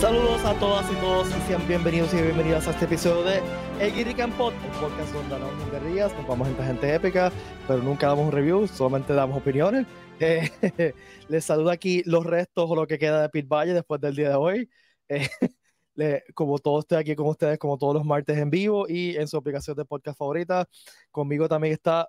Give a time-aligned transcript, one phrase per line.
[0.00, 3.42] Saludos a todas y todos y sean bienvenidos y bienvenidas a este episodio de
[3.80, 7.30] El Guirrican Pod, el podcast donde hablamos de guerrillas, nos vamos entre gente épica,
[7.68, 9.86] pero nunca damos un review, solamente damos opiniones.
[10.22, 10.92] Eh,
[11.28, 14.28] les saludo aquí los restos o lo que queda de Pit Valle después del día
[14.28, 14.70] de hoy.
[15.08, 15.26] Eh,
[15.94, 19.26] le- como todo estoy aquí con ustedes, como todos los martes en vivo y en
[19.26, 20.68] su aplicación de podcast favorita.
[21.10, 22.06] Conmigo también está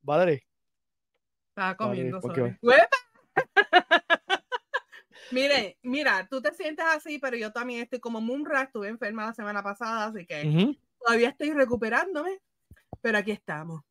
[0.00, 0.46] Valerie.
[1.50, 2.20] Estaba comiendo.
[2.62, 2.96] ¡Huepa!
[5.32, 9.34] Mire, mira, tú te sientes así, pero yo también estoy como Mumra, estuve enferma la
[9.34, 10.76] semana pasada, así que Ujú.
[11.04, 12.40] todavía estoy recuperándome,
[13.00, 13.82] pero aquí estamos.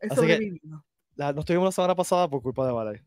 [0.00, 0.84] Que- sobrevivido,
[1.16, 3.04] La- no estuvimos la semana pasada por culpa de Valerie.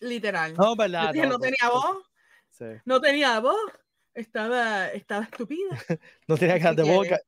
[0.00, 0.54] literal.
[0.54, 1.12] No, verdad.
[1.12, 2.10] Que no, tenía voz,
[2.50, 2.64] Sí.
[2.84, 3.56] no tenía voz,
[4.14, 5.68] estaba, estaba estúpida.
[6.28, 7.18] No tenía ganas de boca,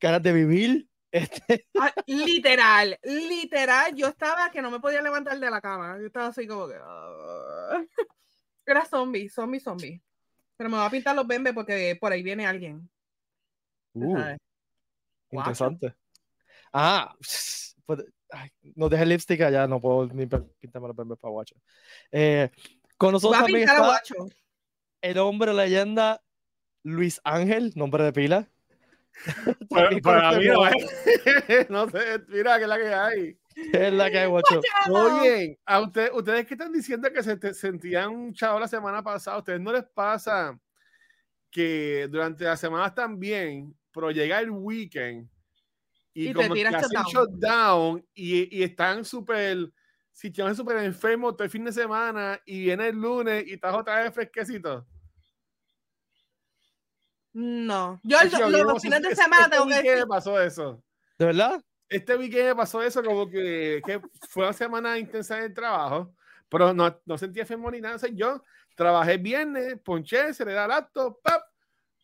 [0.00, 0.88] ganas de vivir.
[1.14, 5.96] Este, Ah, literal, literal, yo estaba que no me podía levantar de la cama.
[6.00, 6.74] Yo estaba así como que.
[8.66, 10.02] Era zombie, zombie, zombie.
[10.56, 12.88] Pero me va a pintar los bembes porque por ahí viene alguien.
[13.94, 14.36] uh,
[15.30, 15.94] interesante.
[16.72, 17.14] Ah,
[17.86, 21.56] pues, ay, no dejé el lipstick allá, no puedo ni pintarme los bembes para guacho.
[22.10, 22.50] Eh,
[22.96, 24.36] con nosotros a también pintar a está guacho.
[25.02, 26.22] el hombre leyenda
[26.82, 28.48] Luis Ángel, nombre de pila.
[29.70, 30.64] Para, para mí no
[31.68, 33.38] no sé, mira que es la que hay.
[33.72, 34.60] Es la que hay, guacho.
[34.90, 39.02] Oye, a usted- ustedes que están diciendo que se te- sentían un chavo la semana
[39.02, 40.58] pasada, ¿a ustedes no les pasa
[41.50, 45.28] que durante las semanas también, pero llega el weekend
[46.12, 48.04] y, Y te como que tiras hacen shutdown.
[48.14, 49.70] y, y están súper,
[50.12, 53.74] si están súper enfermos todo el fin de semana y viene el lunes y estás
[53.74, 54.86] otra vez fresquecito?
[57.32, 58.00] No.
[58.04, 59.96] Yo el- Yo, los, fines de semana este tengo que decir.
[59.96, 60.82] me pasó eso.
[61.18, 61.62] ¿De verdad?
[61.88, 66.14] Este weekend me pasó eso, como que, que fue una semana intensa en el trabajo,
[66.48, 67.96] pero no, no sentía enfermo ni nada.
[67.96, 68.42] O sea, yo
[68.74, 71.42] trabajé viernes, ponché, se le da laptop, pap,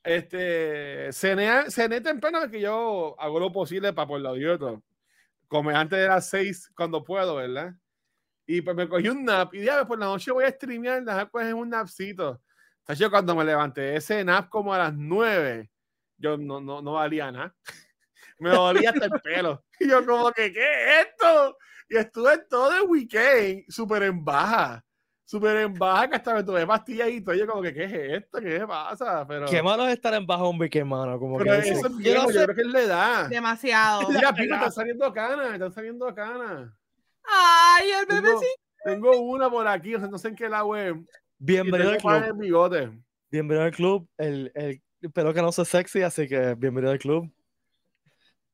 [0.03, 4.83] este, cené, cené temprano, que yo hago lo posible para por la todo.
[5.49, 7.75] Comer antes de las seis cuando puedo, ¿verdad?
[8.47, 11.31] Y pues me cogí un nap y dije, por la noche voy a streamear, dejar
[11.31, 12.41] coger un napcito.
[12.87, 15.71] Sea, yo cuando me levanté ese nap como a las nueve,
[16.17, 17.55] yo no, no, no valía nada
[18.41, 19.65] me dolía hasta el pelo.
[19.81, 21.57] Y yo como que, ¿qué es esto?
[21.89, 24.85] Y estuve todo el weekend súper en baja.
[25.25, 27.35] Súper en baja, que hasta me tomé pastillas y todo.
[27.35, 28.41] Y yo como que, ¿qué es esto?
[28.41, 29.25] ¿Qué me pasa?
[29.29, 31.19] Pero, Qué malo es estar en bajo un weekend, mano.
[31.19, 33.29] Como pero que eso es yo viejo, yo sé- creo que es la edad.
[33.29, 34.09] Demasiado.
[34.11, 36.71] Mira, Pico, están saliendo canas, están saliendo canas.
[37.25, 38.61] Ay, el Tengo, bebecito.
[38.85, 40.95] tengo una por aquí, o sea, no sé en qué lado es.
[40.95, 41.05] Y
[41.39, 43.03] Bienvenido al club.
[43.31, 44.09] Bienvenido al club.
[44.19, 47.33] El, el, espero que no sea sexy, así que bienvenido al club.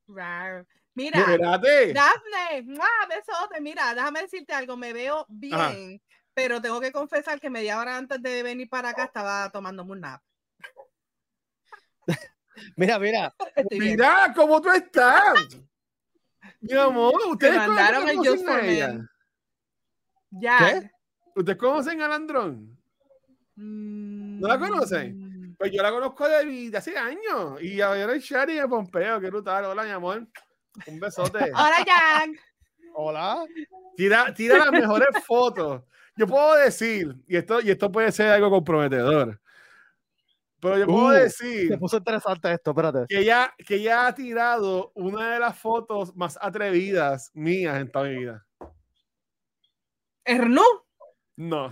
[0.09, 0.67] Rar.
[0.95, 1.93] Mira, Espérate.
[1.93, 2.89] Dafne, ¡mua!
[3.09, 3.61] besote.
[3.61, 5.73] Mira, déjame decirte algo, me veo bien, Ajá.
[6.33, 10.01] pero tengo que confesar que media hora antes de venir para acá estaba tomándome un
[10.01, 10.23] nap.
[12.77, 13.35] Mira, mira.
[13.55, 13.93] Estoy bien.
[13.93, 15.59] Mira cómo tú estás.
[16.61, 18.89] Mi amor, ustedes mandaron el Just for ella?
[18.89, 19.09] Men.
[20.31, 20.59] Ya.
[20.59, 20.91] ¿Qué?
[21.35, 22.79] ¿Ustedes conocen a Landrón?
[23.57, 25.26] ¿No la conocen?
[25.59, 27.61] Pues yo la conozco de, de hace años.
[27.63, 29.65] Y ahora el Shari de Pompeo, qué brutal.
[29.67, 30.27] Hola, mi amor.
[30.87, 31.39] Un besote.
[31.55, 32.35] Hola, Jan.
[32.95, 33.45] Hola.
[33.97, 35.83] Tira, tira las mejores fotos.
[36.17, 39.39] Yo puedo decir, y esto, y esto puede ser algo comprometedor,
[40.61, 43.05] pero yo puedo Uh, decir Se puso interesante esto, espérate.
[43.07, 48.07] que ella, que ella ha tirado una de las fotos más atrevidas mías en toda
[48.07, 48.47] mi vida.
[50.25, 50.63] Ernú.
[51.37, 51.71] No.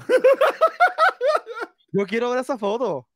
[1.93, 3.09] Yo quiero ver esa foto.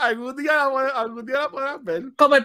[0.00, 2.04] Algún día algún día la podrás ver.
[2.16, 2.44] Como el,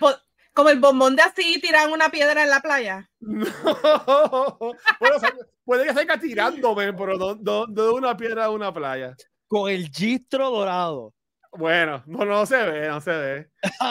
[0.54, 3.10] como el bombón de así tiran una piedra en la playa.
[3.20, 3.46] No.
[5.00, 5.34] Bueno, o sea,
[5.66, 9.16] puede que salga tirándome, pero no, no, no de una piedra a una playa.
[9.48, 11.14] Con el gistro dorado.
[11.52, 13.50] Bueno, no, no se ve, no se ve.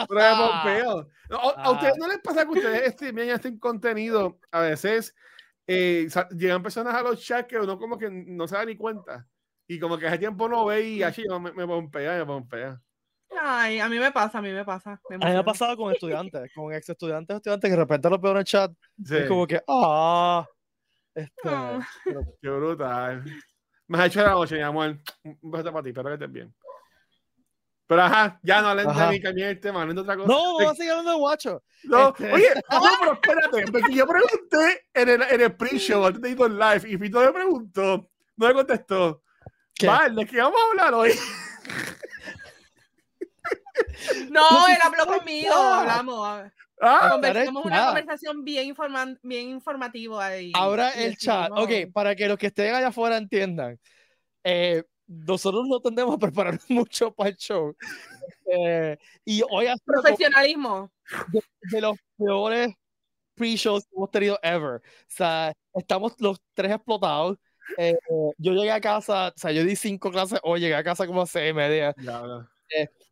[0.09, 1.07] Pero.
[1.29, 4.37] No, ¿A a ustedes no les pasa que ustedes streamean este contenido?
[4.51, 5.15] A veces
[5.65, 6.07] eh,
[6.37, 9.25] llegan personas a los chats que uno como que no se da ni cuenta.
[9.67, 12.79] Y como que hace tiempo no ve y así yo me, me pompea, me pompea.
[13.41, 14.99] Ay, a mí me pasa, a mí me pasa.
[15.09, 18.09] me A mí me ha pasado con estudiantes, con ex estudiantes, estudiantes que de repente
[18.09, 18.71] los veo en el chat.
[19.03, 20.45] Sí, Es como que, ah.
[21.15, 21.79] Este, Ah.
[22.03, 23.23] pero- Qué brutal.
[23.87, 24.97] Me has hecho la noche, mi amor.
[25.23, 26.53] Un beso para ti, espero que estés bien.
[27.85, 30.27] Pero ajá, ya no hablen de mí, cambié el tema, hablen de otra cosa.
[30.27, 31.63] no, vamos a seguir hablando de guacho.
[31.83, 36.21] No, Este- Oye, no, pero espérate, porque yo pregunté en el, en el pre-show antes
[36.21, 39.21] de ir en live y Pito me preguntó, no me contestó.
[39.75, 39.87] ¿Qué?
[39.87, 41.11] Vale, ¿de qué vamos a hablar hoy?
[44.29, 46.27] No, él habló conmigo, hablamos.
[46.27, 46.53] a-
[46.85, 50.51] Ah, Conversamos una conversación bien, informan, bien informativa ahí.
[50.53, 51.49] Ahora el chat.
[51.55, 53.79] Ok, para que los que estén allá afuera entiendan.
[54.43, 57.73] eh, nosotros no tendemos a preparar mucho para el show.
[58.45, 60.91] Eh, y hoy Profesionalismo.
[61.71, 62.73] de los peores
[63.35, 64.75] pre-shows que hemos tenido ever.
[64.81, 67.37] O sea, estamos los tres explotados.
[67.77, 67.95] Eh,
[68.37, 71.21] yo llegué a casa, o sea, yo di cinco clases hoy, llegué a casa como
[71.21, 71.93] a seis y media.
[71.97, 72.47] Diablo.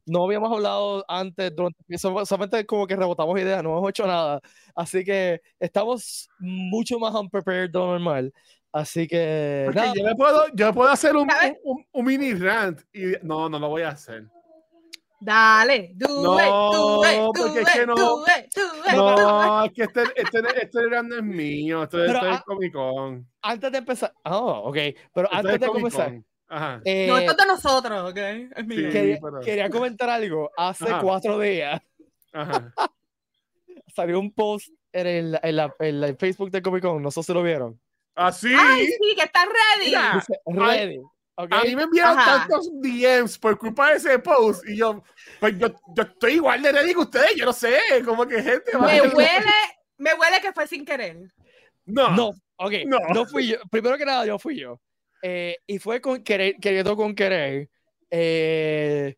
[0.06, 4.42] No habíamos hablado antes, durante, sol- solamente como que rebotamos ideas, no hemos hecho nada.
[4.76, 8.34] Así que estamos mucho más unprepared de lo normal.
[8.72, 11.28] Así que, nada, yo, le puedo, yo puedo hacer un,
[11.64, 14.26] un, un mini rant y no, no lo voy a hacer.
[15.24, 18.62] Dale, do No, it, do it, do porque es que it, no- do it, do
[18.90, 18.94] it.
[18.96, 23.28] No, es que este, este, este no es mío, esto, esto es ah, Comic Con.
[23.44, 24.76] antes de empezar, oh, ok,
[25.14, 26.22] pero Esto antes es de comenzar.
[26.50, 26.82] Ajá.
[26.84, 28.18] eh, No, esto es de nosotros, ¿ok?
[28.18, 28.80] Es mío.
[28.88, 28.90] Sí.
[28.92, 30.50] quería, pero- quería comentar algo.
[30.58, 31.00] Hace Ajá.
[31.02, 31.80] cuatro días
[32.34, 32.74] Ajá.
[33.96, 37.22] salió un post en el, en la, en la Facebook de Comic Con, no sé
[37.24, 37.80] si lo vieron.
[38.16, 38.54] Así.
[38.58, 39.86] Ay, sí, que están ready.
[39.92, 41.00] Mira, Dice, ready.
[41.36, 41.52] Ok.
[41.54, 42.48] A mí me enviaron Ajá.
[42.48, 45.04] tantos DMs por culpa de ese post y yo,
[45.40, 48.72] pues yo, yo estoy igual de ready que ustedes, yo no sé, como que gente
[48.78, 49.52] va Me huele,
[49.98, 51.18] me huele que fue sin querer.
[51.86, 53.00] No, No, ok, No.
[53.14, 53.26] no.
[53.26, 53.58] fui yo.
[53.70, 54.80] Primero que nada, yo fui yo.
[55.24, 57.70] Eh, y fue con querer, queriendo con querer.
[58.10, 59.16] Eh,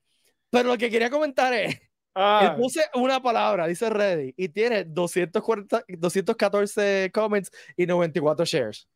[0.49, 1.77] pero lo que quería comentar es,
[2.15, 8.87] Ah, puse una palabra, dice ready, y tiene 240, 214 comments y 94 shares.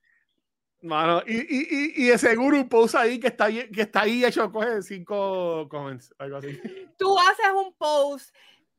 [0.81, 4.01] Mano, y, y, y, y de seguro un post ahí que está, ahí- que está
[4.01, 6.59] ahí hecho, coge cinco comments, algo así.
[6.97, 8.33] Tú haces un post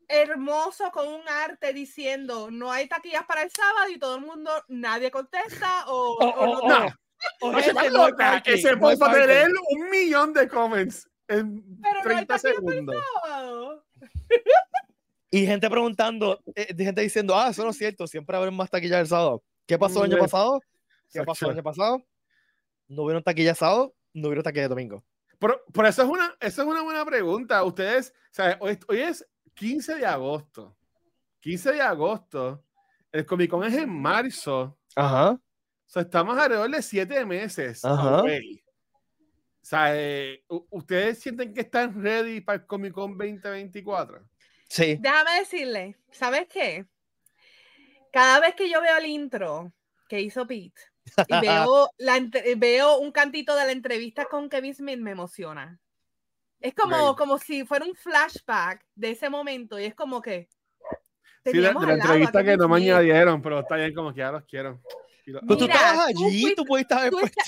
[0.07, 4.51] hermoso con un arte diciendo no hay taquillas para el sábado y todo el mundo,
[4.69, 6.87] nadie contesta o, Oh, o oh, no- No,
[7.41, 11.63] O no no parking, ese no post va a tener un millón de comments en
[11.83, 13.05] Pero no hay 30 taquilla para el segundos.
[13.23, 13.85] sábado.
[15.31, 18.71] Y gente preguntando, eh, de gente diciendo, ah, eso no es cierto, siempre habrá más
[18.71, 19.43] taquillas el sábado.
[19.67, 20.63] ¿Qué pasó el año pasado?
[21.13, 22.05] ¿Qué pasó el año pasado?
[22.89, 25.05] No hubieron taquilla sábado, no hubieron taquilla domingo.
[25.39, 27.63] Pero, pero eso, es una, eso es una buena pregunta.
[27.63, 30.77] Ustedes, o sea, hoy, hoy es 15 de agosto.
[31.41, 32.65] 15 de agosto.
[33.13, 34.79] El Comic Con es en marzo.
[34.97, 35.33] Ajá.
[35.33, 37.85] O sea, estamos alrededor de 7 meses.
[37.85, 38.23] Ajá.
[38.23, 38.27] O
[39.63, 44.27] sea, eh, ¿ustedes sienten que están ready para el Comic Con 2024?
[44.69, 44.99] Sí.
[45.01, 46.87] Déjame decirle, ¿sabes qué?
[48.13, 49.73] Cada vez que yo veo el intro
[50.09, 50.81] que hizo Pete
[51.29, 55.79] y veo, la, entre- veo un cantito de la entrevista con Kevin Smith, me emociona.
[56.61, 57.19] Es como, Right.
[57.19, 60.49] como si fuera un flashback de ese momento y es como que...
[61.45, 64.33] Sí, de, de la entrevista que no me añadieron, pero está bien como que ya
[64.33, 64.83] los quiero.
[65.25, 67.43] Pero tú Mira, estabas tú allí, fuiste- tú pudiste haber tú puesto-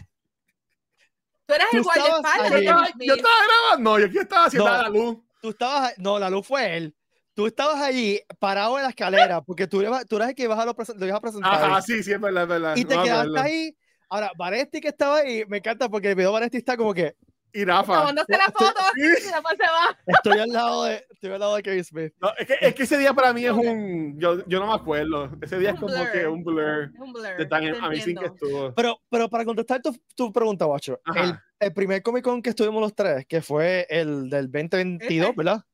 [1.46, 4.82] Tú eres Tú el guardaespaldas yo, yo estaba grabando, yo aquí estaba haciendo No.
[4.82, 5.18] la luz.
[5.42, 6.94] Tú estabas, no, la luz fue él
[7.40, 10.66] tú estabas allí parado en la escalera, porque tú, tú eras el que ibas a,
[10.66, 11.54] lo, lo ibas a presentar.
[11.54, 12.76] Ajá, sí, sí, es verdad, es verdad.
[12.76, 13.76] Y te no, quedaste ahí.
[14.10, 17.16] Ahora, Varesti que estaba ahí, me encanta porque el video Varesti está como que.
[17.54, 18.00] Y Rafa.
[18.00, 19.98] Tomándose la foto estoy, y Rafa se va.
[20.06, 22.12] Estoy al lado de, estoy al lado de Kevin Smith.
[22.20, 24.20] No, es, que, es, que, ese día para mí es un.
[24.20, 25.30] Yo, yo no me acuerdo.
[25.40, 26.92] Ese día es como que un blur.
[26.98, 27.36] Un blur.
[27.38, 28.74] De tan amazing que estuvo.
[28.74, 32.82] Pero, pero para contestar tu, tu pregunta, Bacho, el, el, primer Comic Con que estuvimos
[32.82, 35.64] los tres, que fue el del 2022, ¿verdad?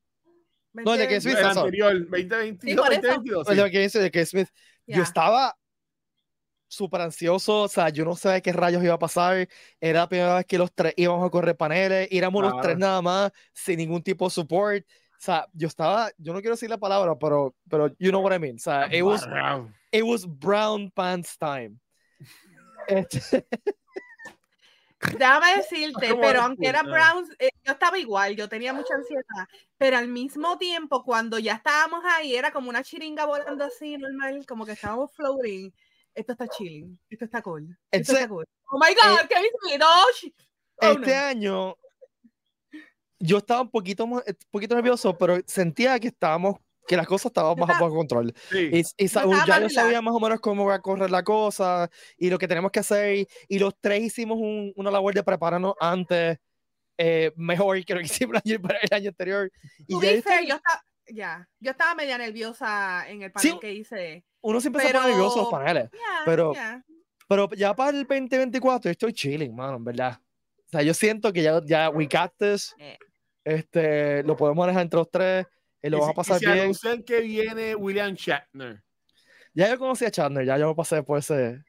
[0.85, 1.37] no, de Kevin Smith.
[1.39, 3.47] El anterior, 2022, sí, 2022.
[3.47, 3.99] Pues sí.
[3.99, 4.49] El de Smith.
[4.87, 4.97] Yeah.
[4.99, 5.57] Yo estaba
[6.69, 9.49] súper ansioso, o sea, yo no sabía qué rayos iba a pasar,
[9.81, 12.51] era la primera vez que los tres íbamos a correr paneles, éramos ah.
[12.51, 16.41] los tres nada más, sin ningún tipo de support, o sea, yo estaba, yo no
[16.41, 19.27] quiero decir la palabra, pero, pero you know what I mean, o sea, it was,
[19.93, 21.79] it was brown pants time.
[22.89, 23.45] Este,
[25.19, 26.83] Déjame decirte, ¿Cómo pero aunque era?
[26.83, 31.55] Browns, eh, yo estaba igual, yo tenía mucha ansiedad, pero al mismo tiempo, cuando ya
[31.55, 35.71] estábamos ahí, era como una chiringa volando así, normal, como que estábamos floating.
[36.15, 37.77] Esto está chilling, esto está cool.
[37.91, 38.47] Esto está cool.
[38.71, 41.27] Oh my god, Kevin Smith, oh, este no.
[41.27, 41.77] año
[43.19, 47.53] yo estaba un poquito, un poquito nervioso, pero sentía que estábamos, que las cosas estaban
[47.59, 48.33] estaba- bajo control.
[48.51, 48.71] Sí.
[48.73, 51.11] Y, y sa- Yo estaba ya yo sabía más o menos cómo va a correr
[51.11, 53.17] la cosa y lo que tenemos que hacer.
[53.17, 56.39] Y, y los tres hicimos un- una labor de prepararnos antes
[56.99, 59.51] eh, mejor que lo que hicimos el año, el año anterior.
[59.87, 63.59] Y ya este- yo estaba, ya, yo estaba media nerviosa en el panel Sí.
[63.61, 64.25] que hice.
[64.41, 65.91] uno siempre se pone nervioso en los pero- paneles.
[65.93, 66.85] Ya, Pero- ya.
[67.29, 70.19] Pero ya para el 2024 yo estoy chilling, mano, en verdad.
[70.67, 72.73] O sea, yo siento que ya, ya we got this.
[72.79, 72.97] Eh.
[73.45, 75.47] Este, lo podemos manejar entre los tres
[75.87, 76.59] y lo Y vamos a pasar se bien.
[76.61, 78.83] anuncian que viene William Shatner.
[79.55, 81.65] Ya yo conocí a Chandler, ya yo me pasé por ese,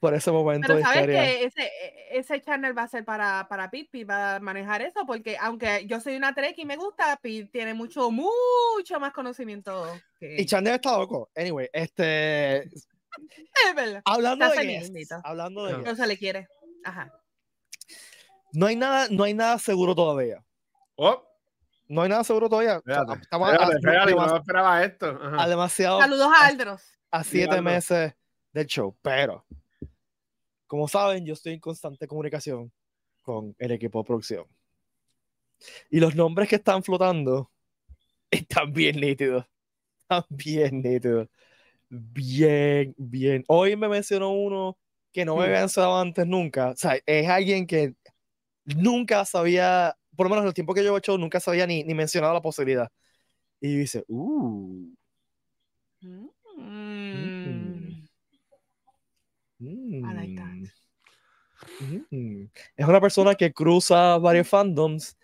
[0.00, 1.22] por ese momento Pero de sabes histeria.
[1.22, 4.82] que ese, e- ese channel va a ser para, para Pete, Pete va a manejar
[4.82, 9.12] eso, porque aunque yo soy una Trek y me gusta, Pete tiene mucho, mucho más
[9.12, 9.86] conocimiento
[10.18, 11.30] que Y Chandler está loco.
[11.36, 14.02] Anyway, este, es verdad.
[14.04, 15.78] hablando Está de guests, hablando de No.
[15.82, 16.48] No se le quiere.
[16.82, 17.12] Ajá.
[18.52, 20.42] no hay nada, no hay nada seguro todavía.
[20.96, 21.22] Oh,
[21.90, 22.78] No hay nada seguro todavía.
[22.78, 25.06] O sea, espérate, estamos a- espérate, a- espérate, demas- no esperaba esto.
[25.20, 25.42] Ajá.
[25.42, 26.82] a demasiado Saludos a Aldros.
[27.10, 28.14] a siete meses
[28.52, 29.44] del show, pero
[30.68, 32.72] como saben, yo estoy en constante comunicación
[33.22, 34.46] con el equipo de producción.
[35.90, 37.50] Y los nombres que están flotando
[38.30, 39.44] están bien nítidos.
[40.02, 41.28] Están bien nítidos.
[41.88, 43.44] Bien, bien.
[43.48, 44.78] Hoy me mencionó uno
[45.12, 45.44] que no me Hmm.
[45.46, 46.70] había mencionado antes nunca.
[46.70, 47.94] O sea, es alguien que
[48.64, 51.84] nunca sabía, por lo menos en el tiempo que yo he hecho, nunca sabía ni,
[51.84, 52.90] ni mencionado la posibilidad.
[53.60, 54.86] Y dice, uh.
[56.00, 56.30] Mm.
[59.60, 60.70] I like that.
[62.10, 62.44] Mm.
[62.76, 65.16] Es una persona que cruza varios fandoms.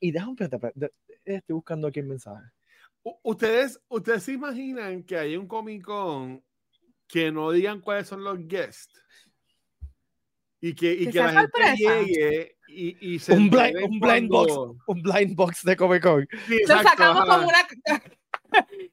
[0.00, 0.36] Y déjame,
[1.24, 2.44] estoy buscando aquí el mensaje.
[3.22, 6.42] ¿Ustedes, ¿Ustedes se imaginan que hay un Comic Con
[7.06, 9.00] que no digan cuáles son los guests?
[10.60, 12.02] Y que, y Que que la gente sorpresa.
[12.02, 16.02] llegue y, y se Un blind, un blind cuando- box, un blind box de Comic
[16.02, 16.28] Con.
[16.48, 17.36] Sí, Lo sacamos ajá.
[17.36, 17.58] como una.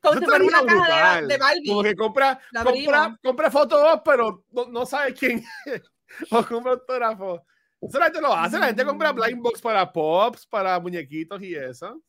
[0.02, 1.68] Como si fuera una caja de, de Barbie.
[1.68, 5.82] Como que compra, La compra, compra fotos, pero no, no sabe quién es.
[6.32, 7.46] o compra autógrafo.
[7.80, 11.54] Eso la gente lo hace, la gente compra blind box para pops, para muñequitos y
[11.54, 12.02] eso.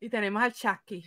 [0.00, 1.04] Y tenemos al Chucky.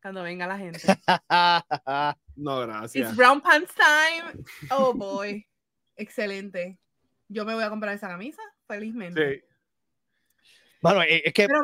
[0.00, 0.80] Cuando venga la gente.
[2.36, 3.08] No, gracias.
[3.08, 4.44] It's brown pants time.
[4.70, 5.44] Oh boy.
[5.96, 6.78] Excelente.
[7.28, 9.40] Yo me voy a comprar esa camisa, felizmente.
[9.40, 9.44] Sí.
[10.80, 11.60] Bueno, es es que Pero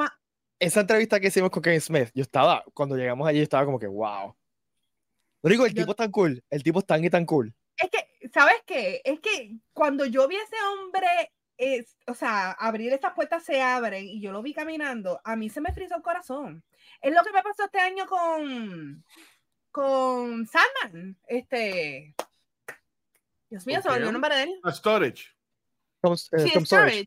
[0.59, 3.87] esa entrevista que hicimos con Kevin Smith, yo estaba, cuando llegamos allí, estaba como que,
[3.87, 4.35] wow.
[5.42, 7.54] Lo digo, el Yo- tipo es tan cool, el tipo es tan y tan cool.
[7.76, 9.00] es que, ¿sabes qué?
[9.04, 13.61] Es que cuando yo vi a ese hombre, es, o sea, abrir estas puertas se
[13.62, 16.64] abren y yo lo vi caminando, a mí se me frizó el corazón.
[17.00, 19.04] Es lo que me pasó este año con,
[19.71, 21.16] con Sandman.
[21.26, 22.14] Este.
[23.50, 24.61] Dios mío, se me olvidó el nombre de él.
[24.64, 25.34] A storage.
[26.04, 27.06] Tom, eh, Sí, Tom Storage.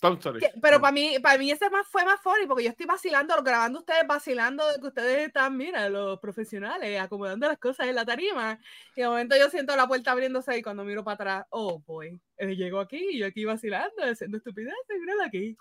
[0.00, 0.46] Tom storage.
[0.46, 3.34] Que- pero para mí, para mí ese más fue más funny porque yo estoy vacilando,
[3.42, 8.04] grabando ustedes, vacilando de que ustedes están, mira, los profesionales, acomodando las cosas en la
[8.04, 8.58] tarima.
[8.96, 12.20] Y de momento yo siento la puerta abriéndose y cuando miro para atrás, oh boy,
[12.36, 15.56] él llegó aquí y yo aquí vacilando, haciendo estupideces, míralo aquí.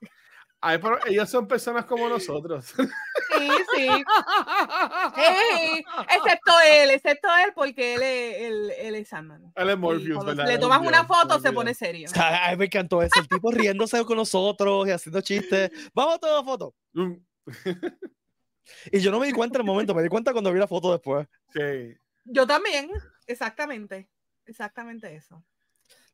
[0.66, 2.74] Ay, pero ellos son personas como nosotros.
[3.36, 3.88] Sí, sí.
[6.16, 9.52] Excepto él, excepto él, porque él es, él, él es Sandman.
[9.56, 10.48] Él es ¿verdad?
[10.48, 12.08] le tomas una foto, se pone serio.
[12.10, 15.72] O sea, a mí me encantó eso, el tipo riéndose con nosotros y haciendo chistes.
[15.94, 16.76] Vamos a tomar foto.
[16.94, 17.14] Mm,
[18.92, 20.68] Y yo no me di cuenta en el momento, me di cuenta cuando vi la
[20.68, 21.28] foto después.
[21.54, 21.98] Sí.
[22.26, 22.90] Yo también,
[23.28, 24.08] exactamente,
[24.46, 25.44] exactamente eso.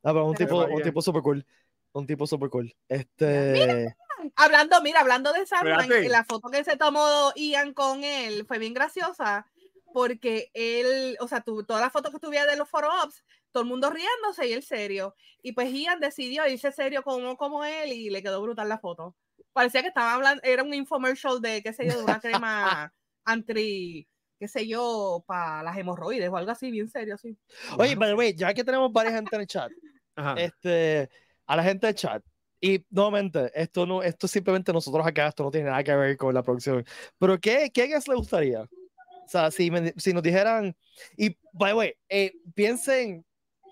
[0.03, 1.45] Ah, pero un Pero tipo, un tipo super cool.
[1.91, 2.73] Un tipo super cool.
[2.87, 3.95] Este.
[4.35, 6.09] Hablando, mira, hablando de Sandman, Espérate.
[6.09, 9.45] la foto que se tomó Ian con él fue bien graciosa
[9.93, 13.69] porque él, o sea, tú, todas las fotos que tuviera de los ops, todo el
[13.69, 15.15] mundo riéndose y él serio.
[15.41, 19.15] Y pues Ian decidió irse serio como, como él y le quedó brutal la foto.
[19.53, 22.93] Parecía que estaba hablando, era un infomercial de, qué sé yo, de una crema
[23.25, 24.07] anti,
[24.39, 27.37] qué sé yo, para las hemorroides o algo así, bien serio, así.
[27.77, 29.71] Oye, by the way, ya que tenemos varias gente en el chat,
[30.15, 30.35] Ajá.
[30.37, 31.09] este,
[31.45, 32.23] a la gente del chat.
[32.61, 36.17] Y nuevamente, esto no, esto es simplemente nosotros acá, esto no tiene nada que ver
[36.17, 36.83] con la producción.
[37.17, 38.61] Pero ¿qué, qué guest le gustaría?
[38.63, 40.75] O sea, si, me- si nos dijeran,
[41.15, 43.23] y by the way, eh, piensen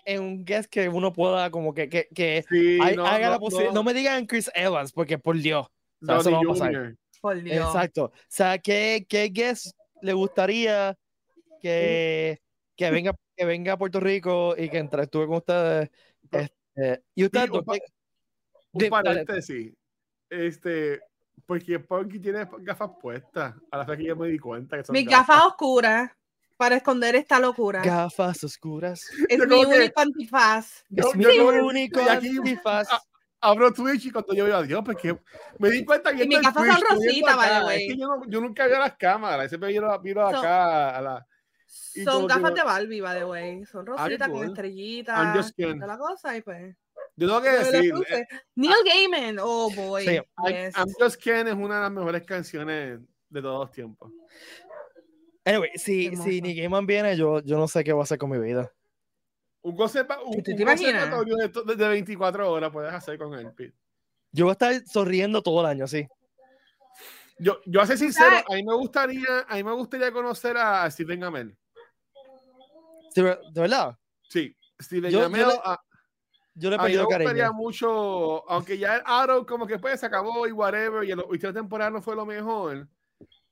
[0.04, 3.32] en un guest que uno pueda como que, que, que Sí, hay- no, haga no,
[3.32, 3.72] la posibilidad.
[3.74, 5.66] No, me digan Chris Evans, porque por Dios.
[6.02, 6.94] o sea, eso no va a pasar.
[7.20, 7.66] Por Dios.
[7.66, 8.04] Exacto.
[8.04, 10.96] O sea, ¿qué, qué guest le gustaría
[11.60, 12.40] que,
[12.76, 15.90] que, venga, que venga a Puerto Rico y que interactúe con ustedes?
[16.30, 17.50] Este, y ustedes,
[18.72, 19.24] un dos, pa- ¿qué- Un Dime, dale.
[19.24, 19.74] paréntesis.
[20.30, 21.00] Este,
[21.46, 23.54] porque Punky tiene gafas puestas.
[23.70, 26.10] A la vez que yo me di cuenta que son Mis gafas oscuras
[26.56, 27.82] para esconder esta locura.
[27.82, 29.08] gafas oscuras.
[29.28, 30.84] es Yo mi que- único antifaz.
[30.90, 32.88] Yo- es mi yo que único aquí- antifaz.
[32.90, 33.00] Ah,
[33.40, 35.16] Abro Twitch y cuando yo veo a Dios, porque
[35.60, 37.66] me di cuenta que Y mis gafas son rositas, by the acá.
[37.66, 37.82] way.
[37.86, 41.00] Es que yo, no- yo nunca veo las cámaras, siempre miro, miro Son- acá a
[41.00, 41.26] la.
[42.04, 43.64] Son que gafas no- de Barbie, by the way.
[43.66, 45.56] Son qué rositas con estrellitas.
[45.56, 46.74] De la cosa y pues.
[47.20, 50.04] Yo tengo que decir, eh, Neil Gaiman, oh boy.
[50.04, 50.76] Sí, yes.
[50.76, 54.12] I'm Just Ken es una de las mejores canciones de todos los tiempos.
[55.44, 58.30] Anyway, si, si Nick Gaiman viene, yo, yo no sé qué voy a hacer con
[58.30, 58.70] mi vida.
[59.62, 61.08] Un, conserva- un, ¿Tú te un imaginas?
[61.10, 63.74] conservatorio de, de 24 horas puedes hacer con él, Pete.
[64.30, 66.06] Yo voy a estar sonriendo todo el año, sí.
[67.40, 70.88] Yo, yo a ser sincero, a mí me gustaría, a mí me gustaría conocer a
[70.90, 71.56] Steven Amell.
[73.14, 73.96] Sí, ¿De verdad?
[74.28, 75.46] Sí, Steven Yo- yo Amell.
[75.48, 75.80] le- a-
[76.58, 77.52] Yo le he me perdido cariño.
[77.52, 81.52] mucho, aunque ya el Arrow como que pues se acabó y whatever, y la última
[81.52, 82.88] temporada no fue lo mejor,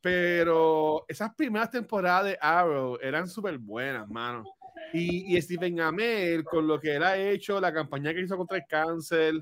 [0.00, 4.44] pero esas primeras temporadas de Arrow eran súper buenas, mano.
[4.92, 8.56] Y, y Steven Amell, con lo que él ha hecho, la campaña que hizo contra
[8.56, 9.34] el cáncer,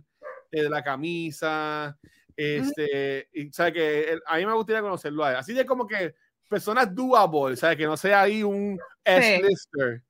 [0.51, 1.99] de la camisa,
[2.37, 5.37] este, y sabe que él- a mí me gustaría conocerlo a él.
[5.37, 6.15] Así de como que
[6.49, 7.77] personas doable, ¿sabes?
[7.77, 10.03] Que no sea ahí un S-lister.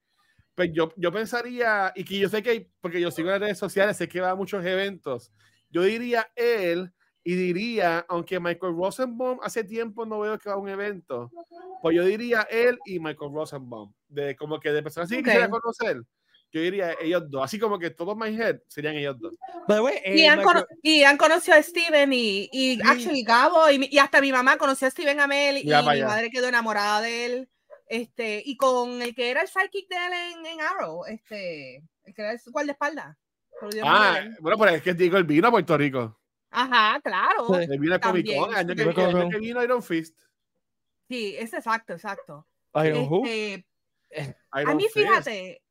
[0.54, 3.40] Pues yo, yo pensaría, y que yo sé que, hay- porque yo sigo en las
[3.40, 5.32] redes sociales, sé que va a muchos eventos,
[5.70, 6.92] yo diría él,
[7.24, 11.30] y diría, aunque Michael Rosenbaum hace tiempo no veo que va a un evento,
[11.82, 15.24] pues yo diría él y Michael Rosenbaum, de como que de personas así que Ok.
[15.26, 16.02] quisiera conocer,
[16.52, 19.34] yo diría ellos dos, así como que todos my head serían ellos dos.
[19.66, 22.80] Way, eh, Y han, Michael- y han conocido a Steven y, y Sí.
[22.84, 26.46] actually Gabo y, y hasta mi mamá conoció a Steven Amell y mi madre quedó
[26.46, 27.48] enamorada de él.
[27.86, 32.14] Este, y con el que era el sidekick de él en, en Arrow, este, el
[32.14, 33.16] que era el guardaespaldas.
[33.60, 36.18] Pero Ah, bueno, pues es que digo, él vino a Puerto Rico.
[36.50, 37.46] Ajá, claro.
[37.48, 37.66] Sí.
[37.70, 40.18] Él vino a Comic Con, el año que, el año que vino Iron Fist.
[41.08, 42.46] Sí, es exacto, exacto.
[42.84, 43.22] Iron Who?
[43.26, 43.66] Este,
[44.50, 44.96] a mí, Fist.
[44.96, 45.62] fíjate,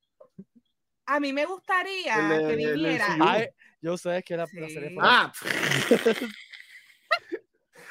[1.05, 3.17] a mí me gustaría El que el viniera.
[3.20, 3.48] Ay,
[3.82, 4.98] yo sé que la, la serie Sí.
[5.00, 5.32] Ah.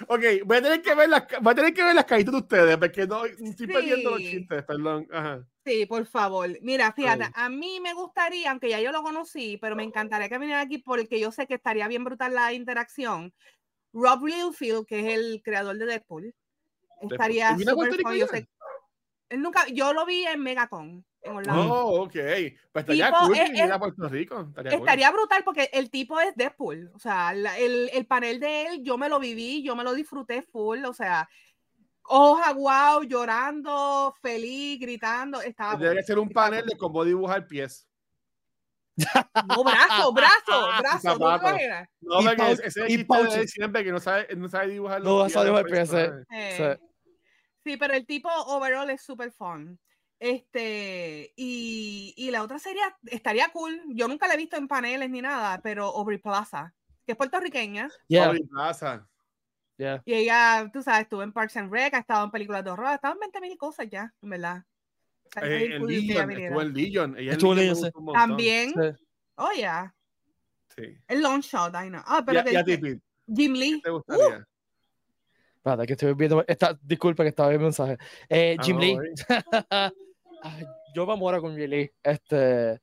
[0.08, 2.38] ok, voy a tener que ver las, voy a tener que ver las caritas de
[2.40, 4.30] ustedes, porque no estoy perdiendo los Sí.
[4.30, 5.06] chistes, perdón.
[5.12, 5.46] Ajá.
[5.64, 6.48] Sí, por favor.
[6.62, 7.30] Mira, fíjate, Ay.
[7.34, 10.78] a mí me gustaría, aunque ya yo lo conocí, pero me encantaría que viniera aquí
[10.78, 13.32] porque yo sé que estaría bien brutal la interacción.
[13.92, 16.34] Rob Liefeld, que es el creador de Deadpool,
[17.02, 18.48] estaría ¿Él vino a súper Puerto fun, Rico yo sé-
[19.28, 21.72] él nunca, yo lo vi en Megacon, en Orlando.
[21.74, 22.12] Oh, ok.
[22.12, 24.40] Pues estaría Tipo, cool que es- viniera a Puerto Rico.
[24.48, 25.20] Estaría cool.
[25.20, 26.90] Brutal porque el tipo es Deadpool.
[26.94, 29.94] O sea, la- el, el panel de él, yo me lo viví, yo me lo
[29.94, 30.84] disfruté full.
[30.84, 31.28] O sea,
[32.04, 35.40] ojos aguados, llorando, feliz, gritando.
[35.40, 36.00] Estaba bueno.
[36.02, 37.86] ser un panel de cómo dibujar pies.
[38.96, 41.18] No, brazo, brazo, brazo.
[41.18, 41.88] ¿no te imaginas?
[42.00, 45.24] No, Y porque ese es el de siempre que no sabe, no sabe dibujar No
[45.24, 46.76] pies de dibujar pies, sí.
[47.64, 47.76] Sí.
[47.78, 49.78] Pero el tipo overall es super fun.
[50.24, 53.82] Este, y, y la otra serie estaría cool.
[53.88, 56.72] Yo nunca la he visto en paneles ni nada, pero Aubrey Plaza,
[57.04, 57.88] que es puertorriqueña.
[58.06, 59.04] Yeah, Aubrey Plaza.
[59.78, 60.00] yeah.
[60.04, 62.86] Y ella, tú sabes, estuvo en Parks and Rec, ha estado en películas de horror,
[62.86, 64.62] ha estado en 20 mil cosas ya, en verdad.
[65.42, 67.18] Eh, Legion, estuvo en Legion.
[67.18, 67.92] Ella Estuvo en Legion.
[68.14, 69.04] También, Sí.
[69.36, 69.92] oh yeah,
[70.76, 70.84] Sí.
[71.08, 72.00] el long shot, I know.
[72.06, 72.50] Ah, pero que
[73.26, 73.80] Jim ¿qué Lee.
[73.82, 74.46] te gustaría?
[75.56, 76.44] Espérate, que estoy viendo.
[76.46, 77.98] Está, disculpa que estaba viendo mensaje.
[78.28, 78.96] Eh, Ah, Jim Lee.
[80.42, 81.90] Ay, yo me muero con Jim Lee.
[82.02, 82.80] Este.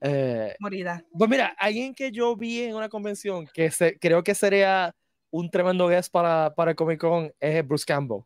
[0.00, 1.02] eh, Morida.
[1.16, 4.94] pues mira, alguien que yo vi en una convención que se, creo que sería
[5.30, 8.22] un tremendo guest para, para Comic Con es Bruce Campbell.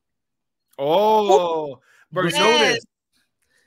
[0.78, 1.80] Oh,
[2.10, 2.38] Burn Yes.
[2.38, 2.80] Notice.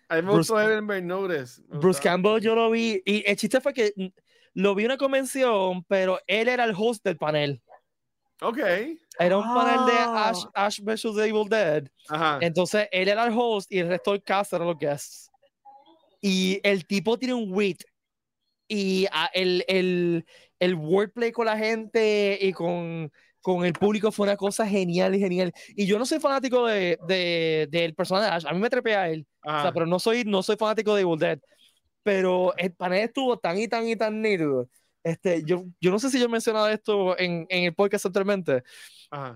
[0.09, 1.61] A mí me Bruce- Notice.
[1.67, 2.01] Bruce.
[2.01, 3.93] Campbell yo lo vi y el chiste fue que
[4.53, 7.61] lo vi en una convención, pero él era el host del panel.
[8.41, 8.57] Ok.
[9.17, 10.51] Era un panel de Ash, Oh.
[10.53, 11.05] Ash vs.
[11.17, 11.87] Evil Dead.
[12.09, 12.39] Ajá.
[12.41, 15.29] Entonces él era el host y el resto del cast eran los guests.
[16.21, 17.83] Y el tipo tiene un wit.
[18.67, 20.25] Y ah, el, el,
[20.59, 25.19] el wordplay con la gente y con, con el público fue una cosa genial y
[25.19, 25.53] genial.
[25.75, 28.45] Y yo no soy fanático de, de, del personaje de Ash.
[28.47, 29.25] A mí me trepea a él.
[29.43, 31.39] O sea, pero no soy, no soy fanático de Evil Dead.
[32.03, 34.67] Pero el panel estuvo tan y tan y tan nítido.
[35.05, 38.63] Este, yo, yo no sé si yo he mencionado esto en, en el podcast anteriormente.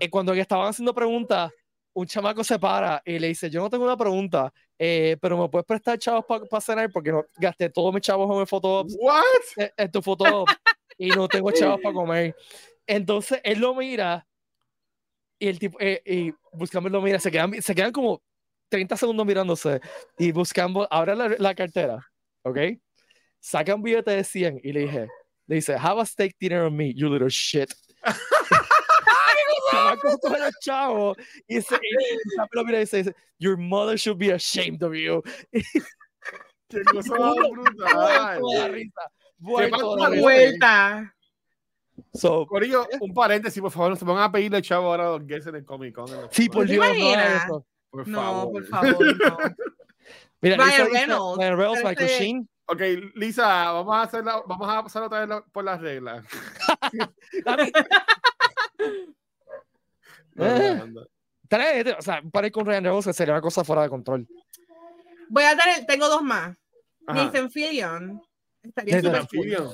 [0.00, 1.52] Eh, cuando estaban haciendo preguntas,
[1.92, 5.48] un chamaco se para y le dice, yo no tengo una pregunta, eh, pero me
[5.48, 9.22] puedes prestar chavos para cenar porque no, gasté todos mis chavos en el photops, What?
[9.58, 10.44] en, en tu foto
[10.98, 12.34] y no tengo chavos para comer.
[12.84, 14.26] Entonces él lo mira
[15.38, 18.20] y el tipo, eh, y Buscambo lo mira, se quedan, se quedan como
[18.70, 19.80] 30 segundos mirándose
[20.18, 22.04] y Buscambo abre la, la cartera,
[22.42, 22.58] ¿ok?
[23.38, 25.08] Saca un billete de 100 y le dije,
[25.50, 27.74] le dice, have a steak dinner on me, you little shit.
[29.72, 31.16] Chamaco coge los chavos
[31.48, 34.94] y, se, y Buscambo lo mira y dice, dice, your mother should be ashamed of
[34.94, 35.22] you.
[36.68, 38.40] Qué cosa más brutal.
[38.40, 40.22] Vuelto de risa, ¿Qué vuelto de pasa, risa.
[40.22, 41.14] Vuelta.
[42.14, 42.98] So, Corillo, eh.
[43.00, 45.56] un paréntesis, por favor, no se pongan a pedirle chavo ahora a los guests en
[45.56, 46.08] el Comic Con.
[46.08, 47.66] en sí, por Dios, no eso.
[47.90, 48.52] Por No, favor.
[48.52, 49.38] por favor, no.
[50.42, 52.48] Mira, Ryan Reynolds, Ryan Reynolds, Michael Sheen.
[52.72, 52.80] Ok,
[53.16, 56.24] Lisa, vamos a hacerla, vamos a pasar otra vez la- por las reglas.
[60.34, 61.00] No, no, no.
[61.48, 64.26] Trae, o sea, para ir con Ryan Reynolds sería una cosa fuera de control.
[65.28, 66.56] Voy a tener, tengo dos más.
[67.06, 67.24] Ajá.
[67.24, 68.22] Nathan Fillion.
[68.62, 69.42] Estaría Nathan cool.
[69.42, 69.70] Fillion.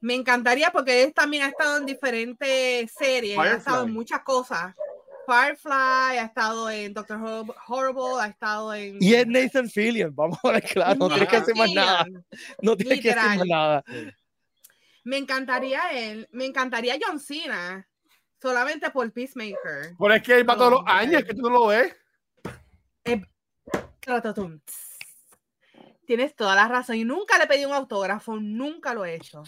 [0.00, 4.74] Me encantaría porque él también ha estado en diferentes series, ha estado en muchas cosas.
[5.30, 8.96] Firefly, ha estado en Doctor Hor- Horrible, ha estado en.
[9.00, 12.06] Y es Nathan Fillion, vamos a ver claro, no tienes que hacer más nada.
[12.60, 13.84] No tienes que hacer más nada.
[15.04, 17.86] Me encantaría él, me encantaría John Cena,
[18.42, 19.94] solamente por Peacemaker.
[19.98, 21.94] Pero es que él va todos los años, que tú no lo ves.
[24.00, 24.60] Clatotum.
[26.06, 26.96] Tienes toda la razón.
[26.96, 29.44] Y nunca le pedí un autógrafo, nunca lo he hecho.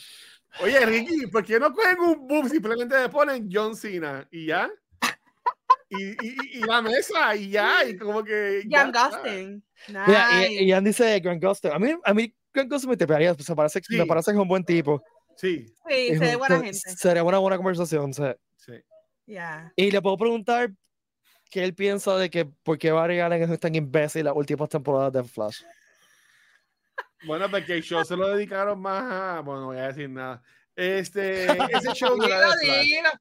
[0.61, 2.49] Oye, Ricky, ¿por qué no cogen un boom?
[2.49, 4.71] Simplemente le ponen John Cena y ya.
[5.99, 7.85] Y, y, y la mesa y ya.
[7.85, 8.61] Y como que.
[8.61, 9.09] está.
[9.11, 9.65] Gustin.
[9.89, 10.53] Y, Nice.
[10.53, 11.73] y Ian dice Grant Gustin.
[11.73, 13.97] A mí, a mí Grant Gustin me tripearía, pues, se parece, Sí.
[13.97, 15.03] me parece que es un buen tipo.
[15.37, 16.79] Sí, Sí, Es se ve un- buena gente.
[16.79, 18.13] Sería una buena conversación.
[18.15, 18.23] sí.
[18.57, 18.73] sí.
[19.27, 19.73] Ya.
[19.77, 20.71] Y le puedo preguntar
[21.51, 25.13] qué él piensa de que por qué Barry Allen es tan imbécil las últimas temporadas
[25.13, 25.63] de Flash.
[27.25, 29.41] Bueno, porque el show se lo dedicaron más a.
[29.43, 30.43] Bueno, no voy a decir nada.
[30.75, 31.45] Este,
[31.87, 33.21] ese show no era de Dilo, Flash.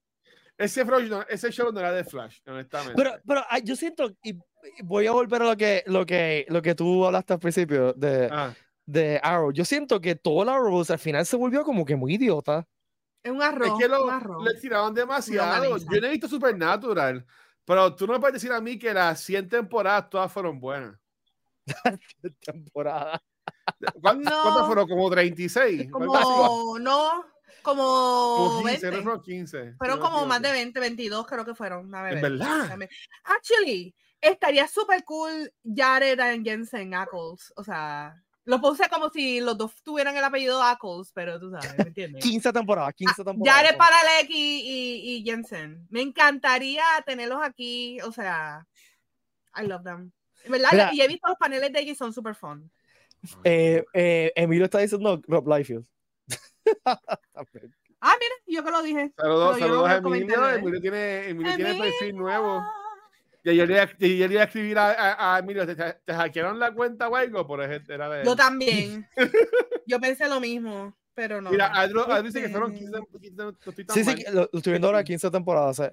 [0.58, 2.94] Ese, Flash no, ese show no era de Flash, honestamente.
[2.96, 4.38] Pero, pero yo siento, y
[4.84, 8.30] voy a volver a lo que, lo que, lo que tú hablaste al principio de,
[8.32, 8.54] Ah,
[8.86, 9.52] de Arrow.
[9.52, 12.68] Yo siento que todo el Arrow al final se volvió como que muy idiota.
[13.24, 13.78] Es un es arroz.
[13.80, 14.44] que lo, un arroz.
[14.44, 15.78] le tiraron demasiado.
[15.78, 17.26] Yo no he visto Supernatural,
[17.66, 20.96] pero tú no me puedes decir a mí que las 100 temporadas todas fueron buenas.
[22.40, 23.22] temporada.
[24.02, 24.42] ¿Cuán- No.
[24.44, 24.88] ¿Cuántas fueron?
[24.88, 25.92] ¿Como 36?
[25.92, 27.26] Como, no,
[27.62, 28.98] como Como 15, 20.
[28.98, 29.74] no fueron 15.
[29.78, 30.80] Fueron no como más de equivoco.
[30.80, 31.94] 20, 22 creo que fueron.
[31.96, 32.80] A ver, ¿En verdad?
[33.24, 37.54] Actually, estaría súper cool Jared and Jensen Ackles.
[37.56, 41.78] O sea, lo puse como si los dos tuvieran el apellido Ackles, pero tú sabes,
[41.78, 42.24] ¿me entiendes?
[42.24, 43.62] 15 temporadas, 15 temporadas.
[43.62, 45.88] Jared Paralek y, y, y Jensen.
[45.90, 48.00] Me encantaría tenerlos aquí.
[48.02, 48.66] O sea,
[49.56, 50.12] I love them.
[50.48, 50.70] ¿Verdad?
[50.72, 50.90] Mira.
[50.94, 52.72] y he visto los paneles de ellos y son súper fun.
[53.44, 55.86] Eh, eh, Emilio está diciendo Rob Liefeld.
[58.04, 59.14] Ah, mira, yo que lo dije.
[59.16, 60.50] Saludos, saludos a Emilio.
[60.50, 60.56] ¿eh?
[60.56, 62.64] Emilio tiene, Emilio tiene perfil nuevo.
[63.44, 63.68] Y ayer
[64.00, 67.46] le, iba a escribir a, a- a Emilio, ¿te, te hackearon la cuenta o algo?
[67.48, 69.08] Por ejemplo, era de Yo también.
[69.88, 71.50] Yo pensé lo mismo, pero no.
[71.50, 74.36] Mira, Adro, Adro dice que Este, fueron 15, 15 no estoy tan Sí, sí, mal,
[74.36, 75.80] lo, lo estoy viendo ahora 15 temporadas.
[75.80, 75.92] eh.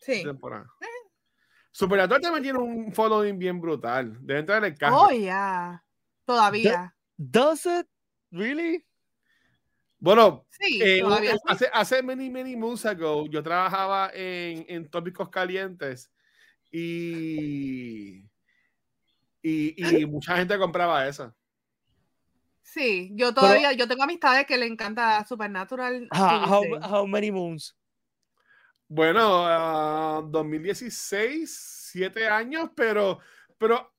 [0.00, 0.22] Sí.
[0.22, 0.70] temporada.
[1.72, 4.16] Supernatural también tiene un following bien brutal.
[4.20, 4.92] Debe entrar en el.
[4.92, 5.84] Oh, ya.
[6.24, 6.94] Todavía.
[7.16, 7.86] Does it
[8.30, 8.85] really?
[9.98, 11.38] Bueno, Sí, eh, sí.
[11.46, 16.10] hace, hace many, many months ago, yo trabajaba en, en tópicos calientes
[16.70, 18.24] y,
[19.42, 21.34] y, y mucha gente compraba esa.
[22.62, 26.08] Sí, yo todavía, yo tengo amistades que le encanta Supernatural.
[26.10, 26.90] How, how, Tuesday.
[26.90, 27.76] how many moons?
[28.88, 33.18] Bueno, ah, 2016, siete años, pero,
[33.58, 33.95] pero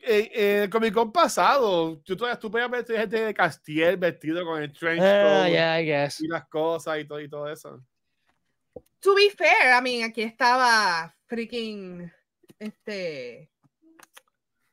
[0.00, 0.30] eh,
[0.64, 5.00] eh, Con pasado, tú todavía tú podías ver gente de Castiel vestido con el trench
[5.02, 5.80] Ah, coat yeah,
[6.20, 7.82] y las cosas y todo, y todo eso.
[9.00, 12.10] To be fair, I mean, aquí estaba freaking,
[12.58, 13.50] este...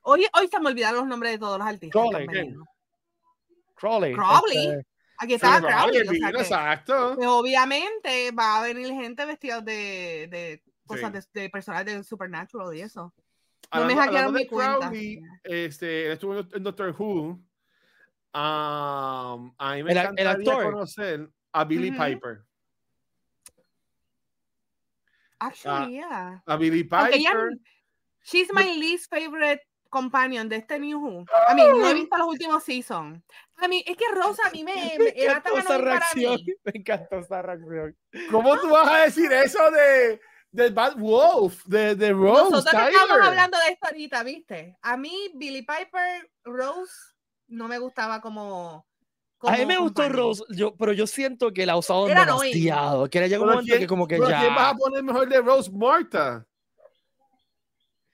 [0.01, 1.91] Hoy, hoy se me olvidaron los nombres de todos los artistas.
[1.99, 2.55] Crowley.
[3.75, 4.13] Crowley.
[4.13, 4.67] Crowley.
[4.67, 7.17] este, Aquí estaba Crowley, vale, o sea vino, que- exacto.
[7.17, 11.29] que obviamente va a venir gente vestida de, de cosas Sí.
[11.33, 13.13] de, de personajes de Supernatural y eso.
[13.73, 14.79] No Hablando- me hackearon mi de cuenta.
[14.79, 17.39] Crowley, este, él estuvo en Doctor Who.
[18.33, 20.63] Um, a mí me El- el encantaría actor.
[20.71, 21.91] conocer a Billy.
[21.91, 22.43] Piper.
[25.39, 26.41] Actually, yeah.
[26.45, 27.49] A Billy Aunque ella- Piper.
[28.23, 31.25] she's my least favorite companion de este New Who.
[31.47, 33.21] A mí, no he visto los últimos seasons.
[33.57, 35.83] A mí, es que Rosa a mí me, me Me era tan encantó esa annoying
[35.85, 36.35] para reacción.
[36.35, 36.45] mí.
[36.65, 37.97] Me encantó esa reacción.
[38.31, 40.19] ¿Cómo tú vas a decir eso de,
[40.55, 41.63] de Bad Wolf?
[41.65, 42.89] De, de Rose Nosotros Tyler?
[42.93, 44.77] estábamos hablando de esto ahorita, ¿viste?
[44.81, 46.93] A mí, Billy Piper, Rose,
[47.47, 48.85] no me gustaba como.
[49.41, 50.07] A mí me gustó.
[50.09, 53.07] Rose, yo, pero yo siento que la ha usado Era demasiado.
[53.09, 54.39] Que llega un Pero momento ¿quién- que como que ya...
[54.39, 56.45] ¿Quién vas a poner mejor de Rose Marta?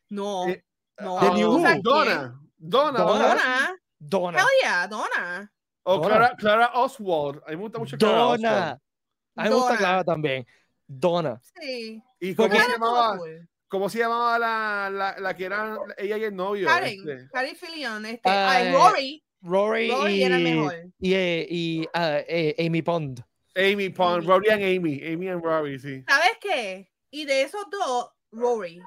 [0.10, 0.64] No, Eh,
[1.00, 1.20] no.
[1.22, 1.82] de New o sea, Who.
[1.84, 2.40] Donna.
[2.58, 3.00] Donna.
[3.00, 3.00] Donna.
[3.00, 3.28] Donna.
[3.30, 3.78] Donna.
[4.00, 4.40] Donna.
[4.40, 5.52] Hell yeah, Donna.
[5.84, 6.08] O Donna.
[6.08, 7.42] Clara, Clara Oswald.
[7.46, 8.44] A mí me gusta mucho Clara Oswald.
[8.44, 8.72] Donna.
[9.36, 9.78] A mí me gusta.
[9.78, 10.46] Clara también.
[10.88, 11.40] Donna.
[11.62, 12.04] Sí.
[12.22, 13.18] ¿Y cómo se llamaba?
[13.18, 13.50] Cool.
[13.68, 16.68] ¿Cómo se llamaba la, la, la que era ella y el novio?
[16.68, 20.76] Karen, Este, Karen Filion, este, Ah, ay, eh, Rory, Rory, Rory y, era mejor.
[21.00, 23.24] y, eh, y, eh, Amy Pond.
[23.56, 24.28] Amy Pond.
[24.28, 25.02] Rory and Amy.
[25.06, 26.04] Amy and Rory, sí.
[26.08, 26.92] ¿Sabes qué?
[27.10, 28.82] Y de esos dos, Rory.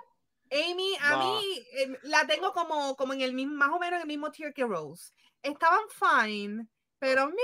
[0.53, 1.25] Amy, a Nah.
[1.41, 4.31] mí eh, la tengo como, como en el mismo, más o menos en el mismo
[4.31, 5.13] tier que Rose.
[5.43, 6.67] Estaban fine,
[6.99, 7.35] pero me,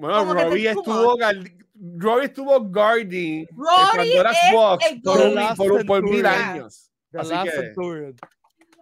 [0.00, 1.16] Bueno, too estuvo,
[1.98, 3.46] Rory estuvo guarding
[3.96, 6.90] Pandora's es Box el por, un- por, un- por mil años.
[7.12, 8.16] The Así que- Centurion.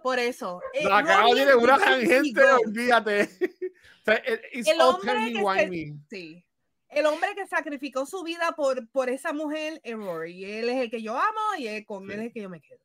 [0.03, 0.61] por eso.
[0.73, 2.61] eh, La acabo Rory de es una goat.
[2.65, 3.29] olvídate.
[4.53, 5.93] it's El hombre que se-.
[6.09, 6.45] Sí.
[6.89, 10.43] El hombre que sacrificó su vida por, por esa mujer es Rory.
[10.45, 12.13] Él es el que yo amo y él, con Sí.
[12.13, 12.79] él es el que yo me quedo.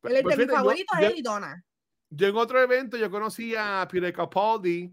[0.00, 1.64] Pues- Él es de mis yo- favoritos, yo- él y Donna.
[2.10, 4.92] yo en otro evento yo conocí a Peter Capaldi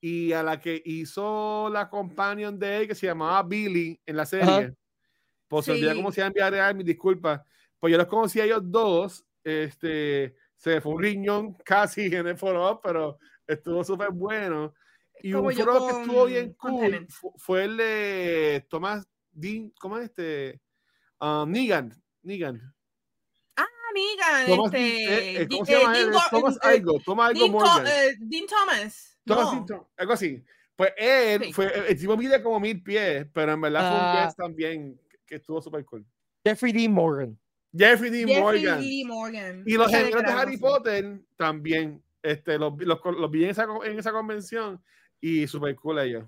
[0.00, 4.26] y a la que hizo la companion de él que se llamaba Billy en la
[4.26, 4.44] serie.
[4.44, 4.74] Ajá.
[5.48, 5.96] Pues se olvidó Sí.
[5.96, 7.40] cómo se llama en real, mis disculpas.
[7.78, 9.24] Pues yo los conocí a ellos dos.
[9.42, 14.74] Este, se fue un riñón casi en el foro, pero estuvo súper bueno.
[15.22, 20.04] Y Como un foro que estuvo bien cool fue el de Thomas Dean, ¿cómo es
[20.04, 20.60] este?
[21.18, 22.74] Ah, Negan, Negan.
[23.90, 25.04] Amiga, Thomas este.
[25.04, 26.18] Eh, eh, ¿Cómo se eh, llama Dean él?
[26.30, 27.86] Thomas eh, algo, Thomas algo Dean, Morgan.
[27.88, 29.09] eh, Dean Thomas.
[29.26, 29.66] No.
[29.96, 30.42] Algo así.
[30.76, 31.52] Pues él Sí.
[31.52, 34.22] fue, el tipo mide como mil pies, pero en verdad fue un Ah.
[34.24, 36.04] guest también que estuvo súper cool.
[36.44, 37.38] Jeffrey Dean Morgan.
[37.76, 38.80] Jeffrey Dean Jeffrey Morgan.
[38.80, 39.02] D.
[39.06, 39.62] Morgan.
[39.66, 40.56] Y los gemelos de Harry.
[40.56, 42.02] Potter también.
[42.22, 44.82] Este, los, vi- los, los vi en esa, en esa convención
[45.20, 46.24] y súper cool ellos.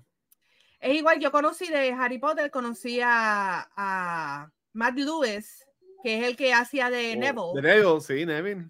[0.79, 5.65] Es igual, yo conocí de Harry Potter, conocí a, a Matt Lewis,
[6.03, 7.33] que es el que hacía de Neville.
[7.37, 8.69] Oh, De Neville, sí, Neville.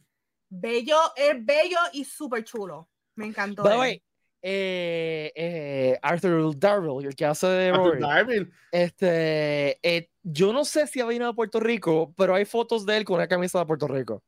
[0.49, 2.89] Bello, es bello y súper chulo.
[3.15, 3.63] Me encantó.
[3.63, 4.01] By
[4.45, 8.53] eh, eh, Arthur Darvill, el que hace de Arthur Rory, Darvill.
[8.71, 12.97] este, eh, yo no sé si ha venido a Puerto Rico, pero hay fotos de
[12.97, 14.21] él con una camisa de Puerto Rico.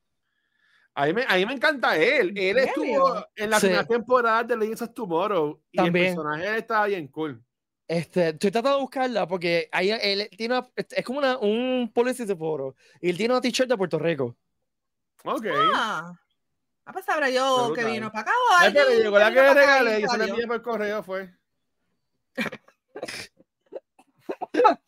[0.93, 2.30] A mí, me, a mí me encanta él.
[2.38, 3.67] Él ¿En estuvo en la Sí.
[3.67, 6.06] primera temporada de Legends of Tomorrow y También.
[6.06, 7.43] el personaje estaba bien cool.
[7.86, 12.23] Este, estoy tratando de buscarla porque ahí él tiene una- es como una, un policy
[12.25, 14.38] de foro y él tiene una t-shirt de Puerto Rico.
[15.25, 15.45] Ok.
[15.75, 16.13] Ah,
[16.86, 19.41] ah, pues sabrá yo que vino para acá o Ay, pero alguien llegó la que
[19.41, 21.34] le regalé, yo se la envié por correo, fue.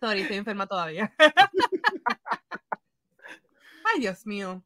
[0.00, 1.12] Sorry, estoy enferma todavía.
[3.84, 4.62] Ay, Dios mío.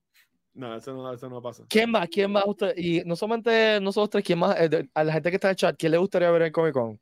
[0.54, 1.64] No, eso no, eso no pasa.
[1.68, 2.08] ¿Quién más?
[2.08, 2.44] ¿Quién más?
[2.46, 2.74] Usted?
[2.76, 4.54] Y no solamente nosotros tres, ¿quién más?
[4.94, 7.00] A la gente que está en el chat, ¿quién le gustaría ver en Comic Con?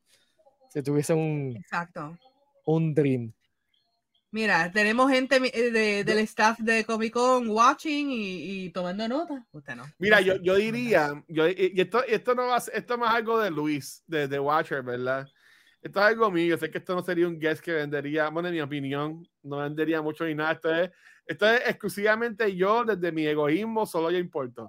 [0.68, 2.16] Si tuviese un, Exacto.
[2.66, 3.32] un dream.
[4.32, 9.44] Mira, tenemos gente eh, de- del staff de Comic Con watching y, y tomando nota.
[9.50, 9.84] Usted no.
[9.98, 14.04] Mira, yo, yo diría, yo, y esto, esto no va esto es algo de Luis,
[14.06, 15.26] de, de Watcher, ¿verdad?
[15.82, 16.56] Esto es algo mío.
[16.58, 20.00] Sé que esto no sería un guest que vendería, bueno, en mi opinión, no vendería
[20.00, 20.52] mucho ni nada.
[20.52, 20.90] Esto es,
[21.26, 24.68] esto es exclusivamente yo, desde mi egoísmo, solo yo importo.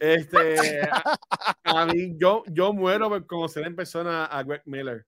[0.00, 1.18] Este, a,
[1.64, 5.04] a mí, yo, yo muero por conocer en persona a Greg Miller.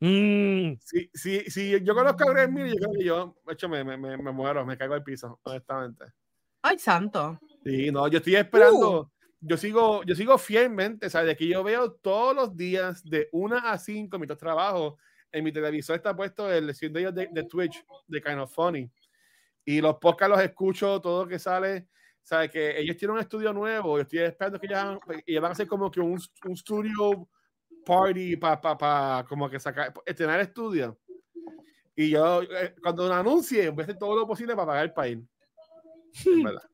[0.00, 3.68] Mm, Si, si, si yo conozco a Greg Miller, yo creo que yo, de hecho,
[3.68, 6.04] me, me, me, me muero, me caigo al piso, honestamente.
[6.62, 7.38] Ay, santo.
[7.64, 9.10] Sí, no, yo estoy esperando.
[9.40, 11.28] Yo sigo, yo sigo fielmente, ¿sabes?
[11.28, 14.98] De que yo veo todos los días de 1 a 5 mientras trabajo.
[15.30, 18.90] En mi televisor está puesto el lesión de ellos de, Twitch, de Kind of Funny.
[19.64, 21.88] Y los podcasts los escucho, todo lo que sale.
[22.22, 22.50] ¿Sabes?
[22.50, 23.96] Que ellos tienen un estudio nuevo.
[23.96, 27.28] Yo estoy esperando que ellos, ellos van a hacer como que un, un studio
[27.88, 30.98] party para pa, pa, como que sacar, estrenar el estudio.
[31.96, 34.92] Y yo, eh, cuando lo anuncie, voy a hacer todo lo posible para pagar el
[34.92, 35.18] país.
[36.24, 36.62] Verdad.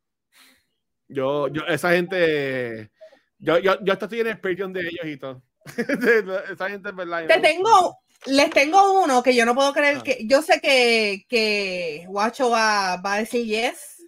[1.06, 2.90] Yo, yo, esa gente,
[3.38, 5.42] yo, yo, yo hasta estoy en el Patreon de ellos y todo.
[6.50, 7.26] esa gente es verdad.
[7.26, 10.02] Te tengo, les tengo uno que yo no puedo creer Ah.
[10.02, 14.02] que yo sé que, que Guacho va, va a decir yes.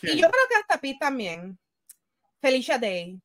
[0.00, 0.18] ¿Quién?
[0.18, 1.56] Y yo creo que hasta Pete también.
[2.40, 3.20] Felicia Day.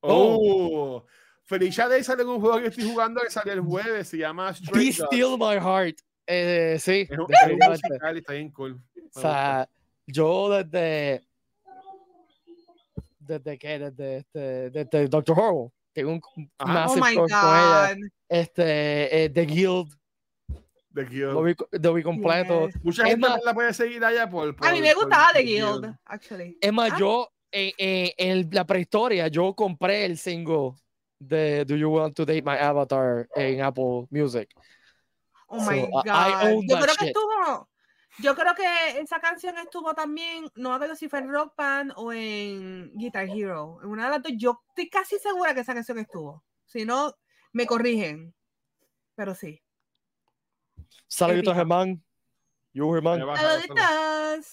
[0.00, 1.04] Oh,
[1.46, 4.52] Felicia Day sale en un juego que estoy jugando que sale el jueves, se llama
[4.72, 4.92] Be.
[4.92, 5.98] Still My Heart.
[6.26, 7.88] Eh, sí, Es un, es un definitivamente.
[7.88, 8.80] musical y está bien cool.
[8.94, 9.68] Me O sea,
[10.06, 11.22] yo desde.
[13.18, 13.78] ¿Desde qué?
[13.78, 15.70] Desde, este, desde Doctor Horrible.
[15.92, 16.86] Tengo un Ajá.
[16.88, 17.88] Oh my crush con ella.
[17.94, 17.98] God.
[18.28, 19.88] Este, eh, The Guild,
[20.94, 21.32] The Guild.
[21.32, 22.66] lo vi, lo vi completo.
[22.66, 22.84] Yes.
[22.84, 24.54] Mucha Es gente más- la puede seguir allá por.
[24.56, 26.58] por A mí me por gustaba The The Guild, actually.
[26.60, 26.96] Es más, Ah.
[26.98, 30.72] yo eh, eh, en la prehistoria, yo compré el single
[31.18, 34.48] de Do You Want to Date My Avatar en Apple Music.
[35.48, 36.06] Oh So, my God.
[36.06, 37.16] I own yo that creo que shit.
[37.16, 37.68] estuvo.
[38.18, 41.92] Yo creo que esa canción estuvo también, no me acuerdo si fue en Rock Band
[41.96, 43.80] o en Guitar Hero.
[43.82, 46.44] En una de las dos, yo estoy casi segura que esa canción estuvo.
[46.64, 47.12] Si no,
[47.52, 48.32] me corrigen.
[49.16, 49.60] Pero sí.
[51.08, 51.54] Saluditos.
[51.54, 52.02] Germán.
[52.72, 53.20] Yo, Germán.
[53.36, 54.46] Saluditos.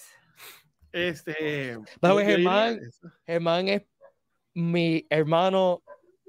[0.92, 1.78] Este.
[2.00, 2.80] The diría Germán.
[3.26, 3.82] Germán es
[4.54, 5.82] mi hermano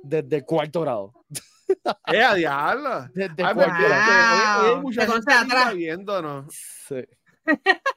[0.04, 1.14] desde cuarto grado.
[2.08, 3.08] ¡Eh, a diablo!
[3.14, 4.62] Desde Ay, cuarto grado.
[4.62, 4.82] hoy hay Wow.
[4.84, 6.46] mucha Te gente viéndonos.
[6.88, 6.96] Sí.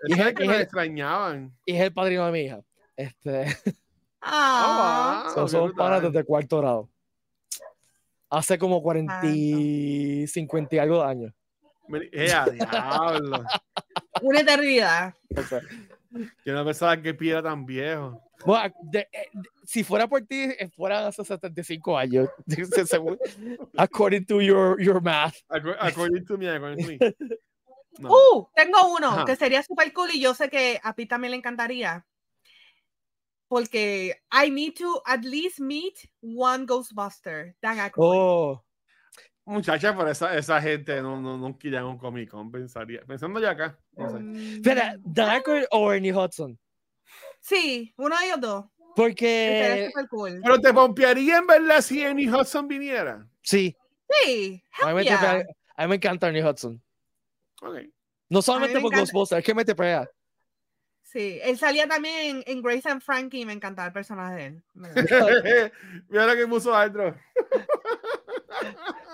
[0.06, 1.56] Y es- que es nos el- extrañaban.
[1.66, 2.60] Y es el padrino de mi hija.
[2.96, 3.56] Este,
[4.22, 5.34] Ah, wow.
[5.34, 6.90] so- qué somos panas desde cuarto grado.
[8.30, 11.32] Hace como 40 y 50 y algo de años.
[12.12, 13.44] ¡Eh, a diablo!
[14.22, 15.14] una eternidad.
[15.36, 15.60] O sea,
[16.44, 18.22] Yo no pensaba que Pi era tan viejo.
[18.44, 22.28] bueno, de- eh, de- si fuera por ti, eh, fueran hace 75 años.
[23.76, 25.36] According to your, your math.
[25.48, 26.98] According to me, according to me.
[27.98, 28.10] No.
[28.10, 29.24] Uh, tengo uno Ajá.
[29.24, 32.04] que sería super cool y yo sé que a Pi también le encantaría.
[33.48, 37.54] Porque I need to at least meet one Ghostbuster.
[37.62, 38.18] Dan Aykroyd.
[38.18, 38.64] Oh,
[39.46, 43.00] Muchacha, pero esa, esa gente no, no, no iría a un Comic Con, pensaría.
[43.02, 44.18] Pensando ya acá, no sé.
[44.18, 44.96] Mm, espera,
[45.70, 46.58] o Ernie Hudson.
[47.40, 48.64] Sí, uno de ellos dos.
[48.96, 49.90] Porque.
[50.10, 50.40] Cool.
[50.42, 53.24] Pero te pompearía en verdad si Annie Hudson viniera.
[53.42, 53.76] Sí.
[54.10, 54.64] Sí.
[54.82, 55.18] A mí, me yeah.
[55.18, 56.82] tripea, a mí me encanta Ernie Hudson.
[57.62, 57.92] Okay.
[58.28, 58.96] No solamente me por.
[58.96, 60.10] Ghostbusters, es que me tripea.
[61.04, 64.46] Sí, él salía también en, en Grace and Frankie y me encantaba el personaje de
[64.46, 64.62] él.
[66.08, 67.16] Mira lo que puso Aldro.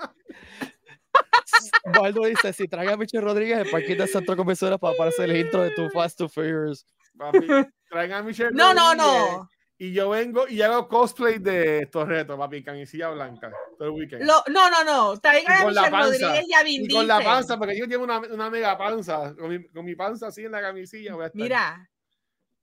[1.99, 5.29] Waldo dice: si trae a Michelle Rodríguez, el parque del centro de convenciones para aparecer
[5.29, 6.85] el intro de Too Fast, Too Furious.
[7.17, 7.47] Papi,
[7.89, 9.49] traigan a Michelle No, no, Rodríguez no.
[9.77, 13.51] Y yo vengo y hago cosplay de Torreto, papi, camisilla blanca.
[13.77, 14.23] Todo el weekend.
[14.23, 15.19] Lo- no, no, no.
[15.19, 16.05] Traigan a Michelle panza.
[16.05, 19.35] Rodríguez y a Vin Y con la panza, porque yo tengo una, una mega panza.
[19.35, 21.15] Con mi, con mi panza así en la camisilla.
[21.15, 21.41] voy a estar.
[21.41, 21.89] Mira,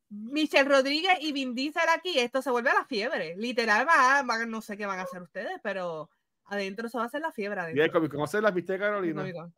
[0.09, 3.35] Michelle Rodríguez y Vin Diesel aquí, esto se vuelve a la fiebre.
[3.37, 6.09] Literal, va, va- no sé qué van a hacer ustedes, pero
[6.51, 7.61] adentro se va a hacer la fiebre.
[7.75, 8.03] Y Adentro.
[8.03, 9.23] el ¿conoces la pista de Carolina?
[9.23, 9.55] Comic Con.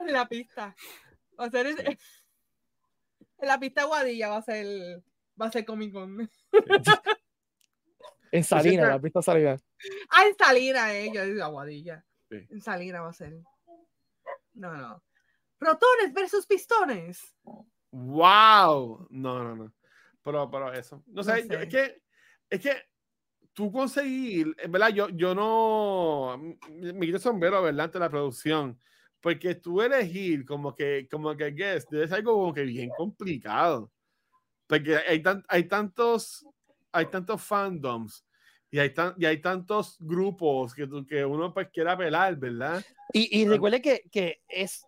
[0.00, 0.74] En la pista.
[1.38, 1.76] Va a ser en
[3.38, 5.02] la pista Guadilla va a ser
[5.40, 6.30] va a ser Comic Con.
[8.32, 9.56] En Salina, la pista Salina.
[10.10, 11.10] Ah, en Salina, eh.
[11.14, 12.04] Yo digo Aguadilla.
[12.28, 12.44] Sí.
[12.50, 13.34] En Salina va a ser.
[14.52, 15.02] No, no.
[15.56, 17.34] Protones versus pistones.
[17.92, 19.06] ¡Wow!
[19.10, 19.72] No, no, no.
[20.22, 21.02] Pero, pero eso.
[21.06, 21.62] No, sé, No yo- sé.
[21.62, 22.02] es que,
[22.50, 22.82] es que
[23.56, 26.36] tú conseguir, en verdad, yo, yo no
[26.68, 27.86] me quito sombrero, ¿verdad?
[27.86, 28.78] Ante la producción.
[29.18, 33.90] Porque tú elegir como que, como que guest es algo como que bien complicado.
[34.66, 36.46] Porque hay, tan- hay tantos,
[36.92, 38.26] hay tantos fandoms
[38.70, 42.84] y hay, tan, y hay tantos grupos que, que uno pues quiere apelar, ¿verdad?
[43.14, 44.84] Y, y recuerde que, que es,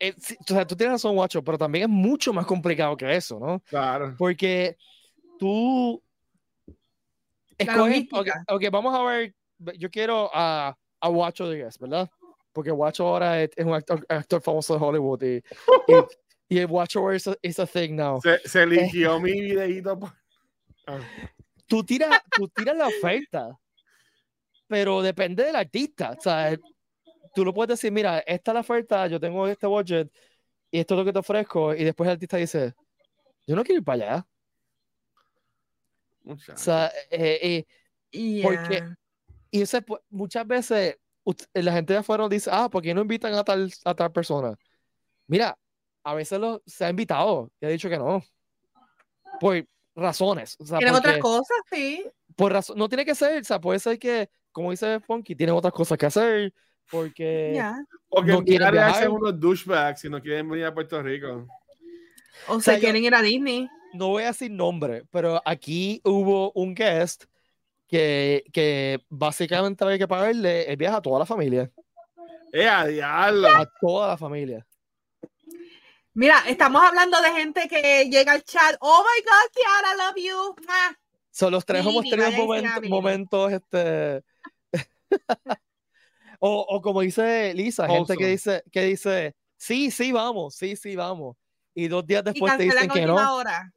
[0.00, 3.14] es- sí, O sea, tú tienes razón, Guacho, pero también es mucho más complicado que
[3.14, 3.60] eso, ¿no?
[3.66, 4.14] Claro.
[4.16, 4.78] Porque
[5.38, 6.02] tú.
[7.66, 8.08] Escoges-
[8.48, 9.34] ok, vamos a ver.
[9.78, 12.10] Yo quiero a, a Guacho de Guess, ¿verdad?
[12.52, 15.94] Porque Guacho ahora es, es un actor, actor famoso de Hollywood y, y,
[16.48, 18.20] y el Guacho is a, is a thing now.
[18.20, 19.98] Se, se eligió mi videito.
[19.98, 20.12] por-
[20.86, 20.98] Ah.
[21.68, 23.56] tú tiras, tú tiras la oferta,
[24.66, 26.14] pero depende del artista.
[26.18, 26.56] O sea,
[27.34, 30.10] tú lo puedes decir, mira, esta es la oferta, yo tengo este budget
[30.70, 31.74] y esto es lo que te ofrezco.
[31.74, 32.74] Y después el artista dice,
[33.46, 34.26] yo no quiero ir para allá.
[36.24, 37.66] O sea, eh, eh,
[38.14, 38.84] Y Porque-
[39.50, 42.92] y eso es pu- muchas veces ut- la gente de afuera dice, ah, ¿por qué
[42.92, 44.54] no invitan a tal, a tal persona?
[45.26, 45.58] Mira,
[46.04, 48.22] a veces lo, se ha invitado y ha dicho que no.
[49.40, 50.56] Por razones.
[50.60, 52.04] O sea, tienen otras cosas, sí.
[52.36, 55.54] por razón, no tiene que ser, o sea, puede ser que, como dice Funky, tienen
[55.56, 56.52] otras cosas que hacer,
[56.90, 57.82] porque Ya.
[58.10, 59.08] O que no quieren viajar.
[59.08, 61.46] unos douchebags si no quieren venir a Puerto Rico.
[62.48, 63.68] O sea, se yo- quieren ir a Disney.
[63.94, 67.24] No voy a decir nombre, pero aquí hubo un guest
[67.86, 71.70] que, que básicamente había que pagarle el viaje a toda la familia,
[72.52, 73.48] ¡Eh, a diablo!
[73.48, 74.66] a toda la familia.
[76.14, 78.76] Mira, estamos hablando de gente que llega al chat.
[78.80, 80.56] Oh my God, Kiara, love you.
[81.30, 84.22] Son los tres hemos Vivi, tenido momentos, este
[86.38, 90.94] o, o como dice Lisa, gente que dice, que dice, sí, sí, vamos, sí, sí,
[90.96, 91.36] vamos.
[91.74, 93.72] Y dos días Y después te dicen que no, hora.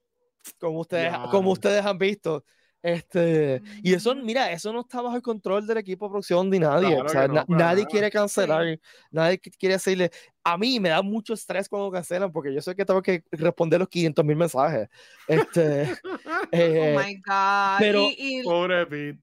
[0.60, 1.24] Como ustedes, Ya.
[1.32, 2.44] como ustedes han visto.
[2.82, 6.60] Este, y eso, mira, eso no está bajo el control del equipo de producción de
[6.60, 6.90] nadie.
[6.90, 7.88] Claro o sea, no, na- nadie nada.
[7.88, 8.80] quiere cancelar,
[9.10, 10.12] nadie qui- quiere decirle.
[10.44, 13.80] A mí me da mucho estrés cuando cancelan porque yo sé que tengo que responder
[13.80, 14.88] los 500 mil mensajes.
[15.28, 15.82] Este,
[16.52, 17.78] eh, oh my God.
[17.80, 19.20] pero- y, y- Pobre Pete.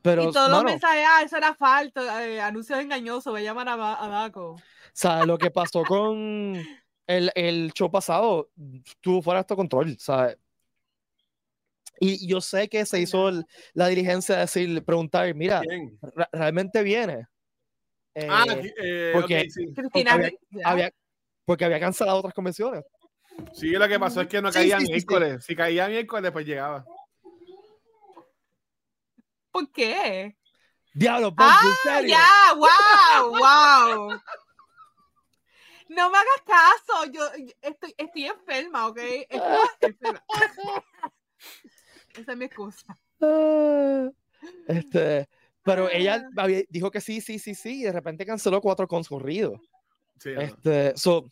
[0.00, 3.44] pero, y todos los mano, mensajes, ah, eso era falto, eh, anuncios engañosos, voy a
[3.44, 4.52] llamar a, a Daco.
[4.52, 4.58] O
[4.92, 6.54] sea, lo que pasó con
[7.06, 8.50] el, el show pasado
[8.84, 10.36] estuvo fuera de este control, ¿sabes?
[12.00, 15.98] Y yo sé que se hizo el- la dirigencia de decir, preguntar, mira, ¿Quién?
[16.02, 17.26] ¿re- ¿realmente viene?
[18.14, 18.44] Eh, ah,
[18.82, 19.72] eh, porque- sí.
[20.08, 20.62] Había- ya.
[20.64, 20.92] había-
[21.44, 22.84] porque había cancelado otras convenciones.
[23.52, 24.92] Sí, lo que pasó es que no Sí, caía sí, sí, sí.
[24.92, 25.44] miércoles.
[25.44, 26.84] Si caía miércoles, pues llegaba.
[29.50, 30.36] ¿por qué?
[30.94, 32.16] Diablo, Ponky, Ah, ¿en serio?
[32.16, 34.20] ya, wow, wow.
[35.94, 38.98] No me hagas caso, yo yo estoy, estoy enferma, ¿ok?
[38.98, 39.40] Estoy
[39.82, 40.24] enferma.
[42.14, 42.98] Esa es mi excusa.
[43.20, 44.08] Ah,
[44.66, 45.28] Este,
[45.62, 46.42] pero ella Ah.
[46.42, 49.60] había- dijo que sí, sí, sí, sí, y de repente canceló cuatro concurridos.
[50.18, 50.30] Sí.
[50.36, 51.30] Este, so,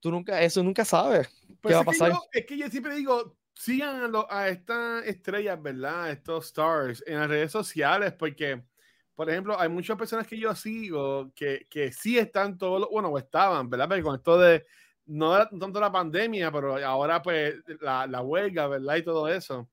[0.00, 1.28] tú nunca, eso nunca sabes.
[1.60, 2.12] Pues va a es que pasar?
[2.12, 6.10] yo- es que yo siempre digo, sigan a, lo- a estas estrellas, ¿verdad?
[6.10, 8.62] Estos stars en las redes sociales, porque,
[9.18, 13.08] por ejemplo, hay muchas personas que yo sigo que, que sí están todos, los- bueno,
[13.08, 13.86] o estaban, ¿verdad?
[13.88, 14.64] Pero con esto de,
[15.06, 18.94] no tanto la pandemia, pero ahora pues la, la huelga, ¿verdad?
[18.94, 19.68] Y todo eso.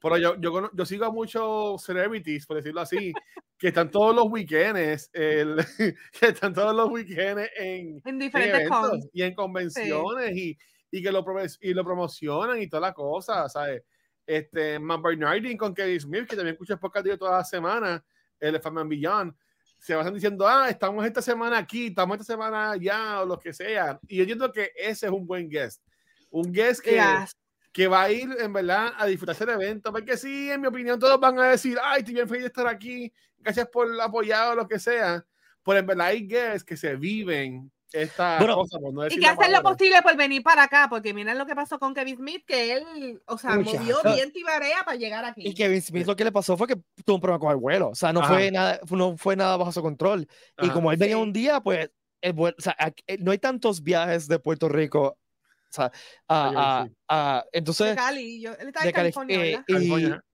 [0.00, 3.12] Pero yo, yo, yo sigo a muchos celebrities, por decirlo así,
[3.58, 5.56] que están todos los weekends, el,
[6.20, 9.08] que están todos los weekends en, En en diferentes eventos cons.
[9.12, 10.56] y en convenciones y,
[10.92, 11.24] y que lo,
[11.62, 13.82] y lo promocionan y toda la cosa, ¿sabes?
[14.24, 17.44] Este, Matt Bernardin con Kevin Smith, que también escucha el podcast de ellos toda la
[17.44, 18.04] semana,
[18.44, 19.34] el Fan and Beyond,
[19.78, 23.52] se pasan diciendo, ah, estamos esta semana aquí, estamos esta semana allá, o lo que
[23.52, 24.00] sea.
[24.08, 25.82] Y yo entiendo que ese es un buen guest.
[26.30, 27.36] Un guest que, Yes.
[27.70, 30.98] que va a ir en verdad a disfrutarse del evento, porque sí, en mi opinión,
[30.98, 34.54] todos van a decir, ay, estoy bien feliz de estar aquí, gracias por apoyar o
[34.54, 35.24] lo que sea.
[35.62, 39.20] Pero en verdad hay guests que se viven esta Bueno, cosa, por no Y decir
[39.20, 41.94] que la hacer lo posible por venir para acá, porque miren lo que pasó con
[41.94, 43.78] Kevin Smith, que él, o sea, Muchacho.
[43.78, 45.42] movió viento y marea para llegar aquí.
[45.46, 47.88] Y Kevin Smith lo que le pasó fue que tuvo un problema con el vuelo.
[47.90, 48.34] O sea, no, Ajá.
[48.34, 50.26] fue nada, no fue nada bajo su control.
[50.60, 50.74] Y Ajá.
[50.74, 51.22] como él venía Sí.
[51.22, 51.90] un día, pues,
[52.20, 52.76] el vuel- o sea,
[53.06, 55.18] eh, no hay tantos viajes de Puerto Rico.
[55.70, 55.90] O sea,
[56.28, 59.72] a- a- a- de entonces, Cali, yo, él está de en Calif- California, eh, y,
[59.72, 60.24] California.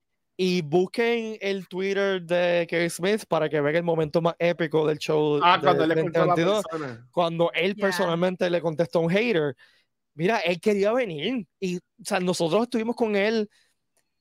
[0.43, 4.97] Y busquen el Twitter de Kevin Smith para que vean el momento más épico del
[4.97, 5.39] show.
[5.43, 7.09] Ah, de cuando le contó a la 2022, persona.
[7.11, 7.83] cuando él Ya.
[7.83, 9.55] personalmente le contestó a un hater,
[10.15, 13.51] mira, él quería venir y, o sea, nosotros estuvimos con él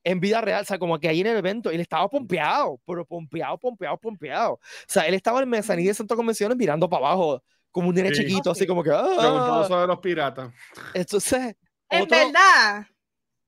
[0.04, 2.82] en vida real, o sea, como que ahí en el evento, y él estaba pompeado,
[2.86, 4.54] pero pompeado, pompeado, pompeado.
[4.56, 4.60] O
[4.90, 7.42] sea, él estaba en el mezzanine de de convenciones mirando para abajo,
[7.72, 8.26] como un nene Sí.
[8.26, 10.52] chiquito, así como que, ah, sobre los piratas.
[10.94, 11.56] entonces,
[11.90, 12.86] En otro- verdad,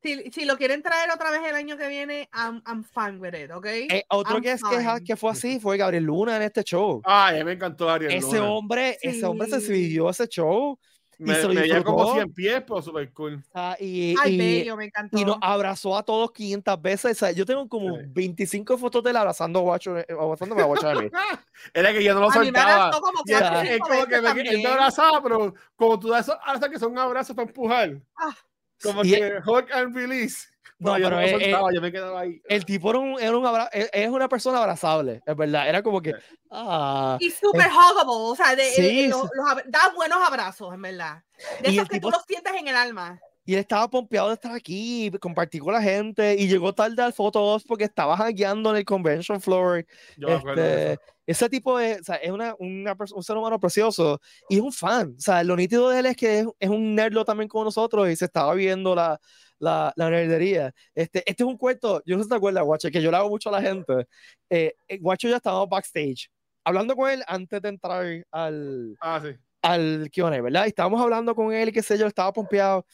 [0.02, 3.34] si, si lo quieren traer otra vez el año que viene, I'm, I'm fine with
[3.36, 3.66] it, ¿ok?
[3.68, 5.04] eh, otro I'm que, es, que, fine.
[5.04, 7.02] que fue así fue Gabriel Luna en este show.
[7.06, 8.52] Ay, me encantó Ariel ese Luna.
[8.52, 9.72] hombre, ese hombre se Sí.
[9.74, 10.80] vivió ese show
[11.20, 12.14] y Me, se lo me veía como disfrutó.
[12.16, 13.44] 100 pies, pero super cool.
[13.54, 15.16] ah, y, Ay, y- bello, me encantó.
[15.20, 17.12] y nos abrazó a todos 500 veces.
[17.12, 18.02] O sea, yo tengo como Sí.
[18.08, 21.08] 25 fotos de él abrazando a Guacho, eh, abrazándome a Guacho a mí.
[21.76, 23.00] Era que yo no lo a mí me soltaba.
[23.00, 26.40] como Y es, es como que me, él me abrazaba, pero como tú das esos
[26.44, 28.02] abrazos que son abrazos para empujar.
[28.18, 28.36] Ah.
[28.84, 30.48] Como Y- que hug and release.
[30.80, 32.42] No, yo pero no lo eh, eh, soltaba, yo me quedaba ahí.
[32.50, 35.70] El tipo era, un, era un abra- es es una persona abrazable, es verdad.
[35.70, 36.16] Era como que,
[36.50, 40.82] ah, Y super huggable, o sea, de, Sí, eh, los- los da buenos abrazos, en
[40.82, 41.22] verdad.
[41.62, 43.20] De esos el que tipo- tú los sientes en el alma.
[43.46, 47.12] y él estaba pompeado de estar aquí, compartir con la gente, y llegó tarde al
[47.14, 49.86] fotos porque estaba hackeando en el convention floor.
[50.18, 51.02] Yo me acuerdo de Este, eso.
[51.32, 54.20] Ese tipo de, o sea, es una, una un ser humano precioso
[54.50, 55.16] y es un fan.
[55.18, 58.10] O sea, lo nítido de él es que es, es un nerdlo también con nosotros
[58.10, 59.20] y se estaba viendo la,
[59.60, 60.74] la, la nerdería.
[60.96, 63.18] Este, este es un cuento, yo no sé si te acuerdas, Guacho, que yo le
[63.18, 64.08] hago mucho a la gente.
[64.50, 66.30] Eh, eh, Guacho ya estaba backstage,
[66.64, 69.30] hablando con él antes de entrar al, Ah, sí.
[69.62, 70.66] al Q&A, ¿verdad?
[70.66, 72.86] Y estábamos hablando con él y qué sé yo, estaba pompeado.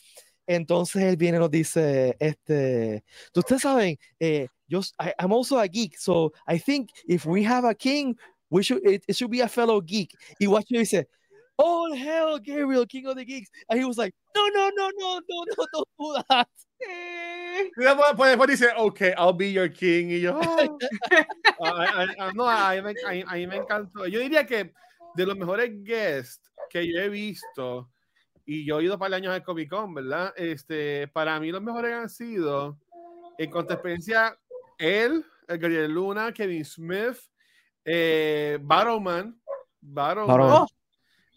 [0.47, 3.03] Entonces él viene y nos dice, este,
[3.35, 7.65] ustedes saben, eh, yo, I, am also a geek, so I think if we have
[7.67, 8.17] a king,
[8.49, 10.15] we should, it, it should be a fellow geek.
[10.39, 11.07] Y Guacho dice,
[11.57, 13.49] oh hell, Gabriel, king of the geeks.
[13.69, 16.47] And he was like, no, no, no, no, no, no, don't do that.
[17.75, 20.09] Después, después- después dice, ok, I'll be your king.
[20.11, 20.33] Y yo,
[22.35, 24.05] no, a mí, me, a mí- a mí me encantó.
[24.07, 24.71] Yo diría que
[25.15, 27.89] de los mejores guests que yo he visto,
[28.47, 30.33] y yo he ido para años al Comic Con, ¿verdad?
[30.37, 32.79] Este, para mí los mejores han sido,
[33.37, 34.39] en cuanto a experiencia,
[34.77, 37.17] él, el Gabriel Luna, Kevin Smith,
[37.83, 39.37] eh, Battleman,
[39.81, 40.61] Battleman, Battleman.
[40.61, 40.67] Oh,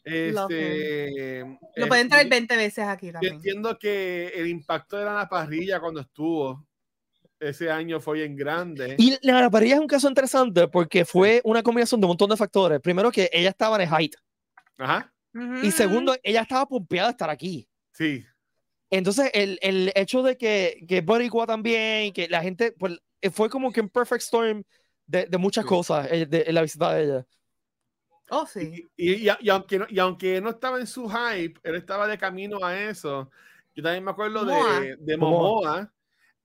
[0.05, 1.45] este,
[1.77, 3.35] lo pueden traer este, 20 veces aquí yo también.
[3.35, 6.65] entiendo que el impacto de la parrilla cuando estuvo
[7.41, 8.95] ese año fue bien grande.
[8.99, 12.37] Y la parrilla es un caso interesante porque fue una combinación de un montón de
[12.37, 12.81] factores.
[12.81, 14.15] Primero que ella estaba en el height
[14.79, 15.13] Ajá,
[15.63, 17.69] Y segundo, ella estaba pompeada de estar aquí.
[17.93, 18.25] sí.
[18.93, 23.31] Entonces, el, el hecho de que, que boricua también, y que la gente, pues, eh,
[23.31, 24.65] fue como que un perfect storm
[25.07, 25.69] de, de muchas Sí.
[25.69, 27.27] cosas eh, de, en la visita de ella.
[28.31, 28.89] Oh, sí.
[28.97, 32.19] Y, y- y aunque no, y aunque no estaba en su hype, él estaba de
[32.19, 33.31] camino a eso.
[33.75, 34.81] Yo también me acuerdo Momoa.
[34.81, 35.61] de, de Momoa.
[35.71, 35.95] Momoa.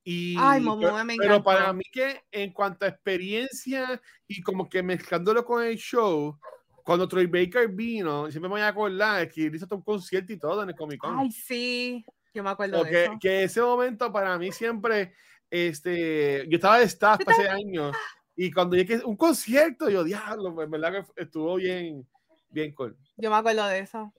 [0.04, 1.74] Y, Ay, Momoa pero, me pero para encantó.
[1.78, 6.40] mí que en cuanto a experiencia y como que mezclándolo con el show,
[6.86, 10.38] cuando Troy Baker vino, siempre me voy a acordar que él hizo un concierto y
[10.38, 11.18] todo en el Comic Con.
[11.18, 12.06] Ay, sí.
[12.32, 13.18] Yo me acuerdo O de eso.
[13.20, 15.16] que ese momento para mí siempre,
[15.50, 17.92] este, yo estaba de staff Yo ese año
[18.36, 22.08] y cuando llegué un concierto, yo diablo, en verdad que estuvo bien,
[22.50, 22.96] bien cool.
[23.18, 24.14] Yo me acuerdo de eso.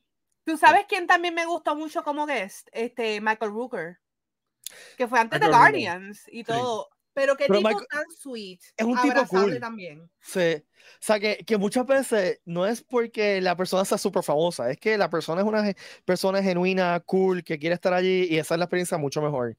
[0.44, 2.68] ¿Tú sabes quién también me gustó mucho como guest?
[2.72, 3.98] Este, Michael Rooker.
[4.96, 5.60] Que fue antes de Rooker.
[5.60, 6.88] Guardians y todo.
[7.16, 8.60] Pero qué Pero tipo Michael- tan sweet.
[8.76, 9.58] Es un tipo cool.
[9.58, 10.10] también.
[10.20, 10.62] Sí.
[10.62, 14.76] O sea, que, que muchas veces no es porque la persona sea súper famosa, es
[14.78, 18.58] que la persona es una persona genuina, cool, que quiere estar allí y esa es
[18.58, 19.56] la experiencia mucho mejor.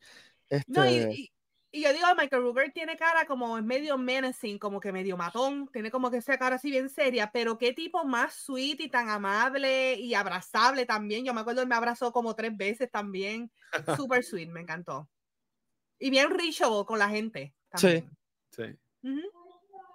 [0.68, 1.32] No, y, Este, y-
[1.72, 5.68] y yo digo, Michael Rooker tiene cara como es medio menacing, como que medio matón,
[5.74, 9.10] tiene como que esa cara así bien seria, pero qué tipo más sweet y tan
[9.10, 11.26] amable y abrazable también.
[11.26, 13.52] Yo me acuerdo, él me abrazó como tres veces también.
[13.98, 15.10] Super sweet, me encantó.
[16.00, 17.54] Y bien reachable con la gente.
[17.76, 18.04] Sí.
[18.04, 18.18] también.
[18.52, 18.64] Sí.
[19.04, 19.22] Ujú.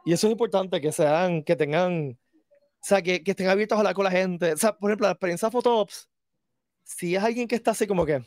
[0.04, 3.80] Y eso es importante, que sean, que tengan, o sea, que, que estén abiertos a
[3.80, 4.52] hablar con la gente.
[4.52, 6.08] O sea, por ejemplo, la experiencia Photops,
[6.82, 8.22] si es alguien que está así como que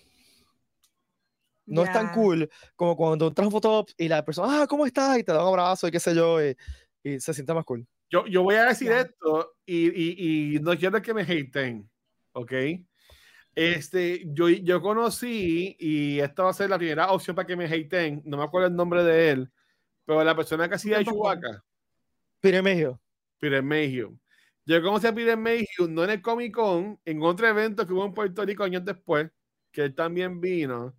[1.66, 5.18] no es tan cool como cuando entras a foto y la persona, ah, ¿cómo estás?
[5.18, 6.56] Y te da un abrazo y qué sé yo, y,
[7.04, 7.86] y se siente más cool.
[8.10, 9.02] Yo, yo voy a decir Ya.
[9.02, 11.90] esto y, y, y no quiero que me haten,
[12.34, 12.52] ¿ok?
[13.56, 17.66] Este, yo, yo conocí, y esta va a ser la primera opción para que me
[17.66, 19.52] haten, no me acuerdo el nombre de él,
[20.04, 21.02] pero la persona que hacía.
[21.04, 21.64] Chewbacca.
[23.40, 24.20] Peter Mayhew.
[24.66, 28.06] Yo conocí a Peter Mayhew, no en el Comic Con, en otro evento que hubo
[28.06, 29.32] en Puerto Rico años después,
[29.72, 30.96] que él también vino.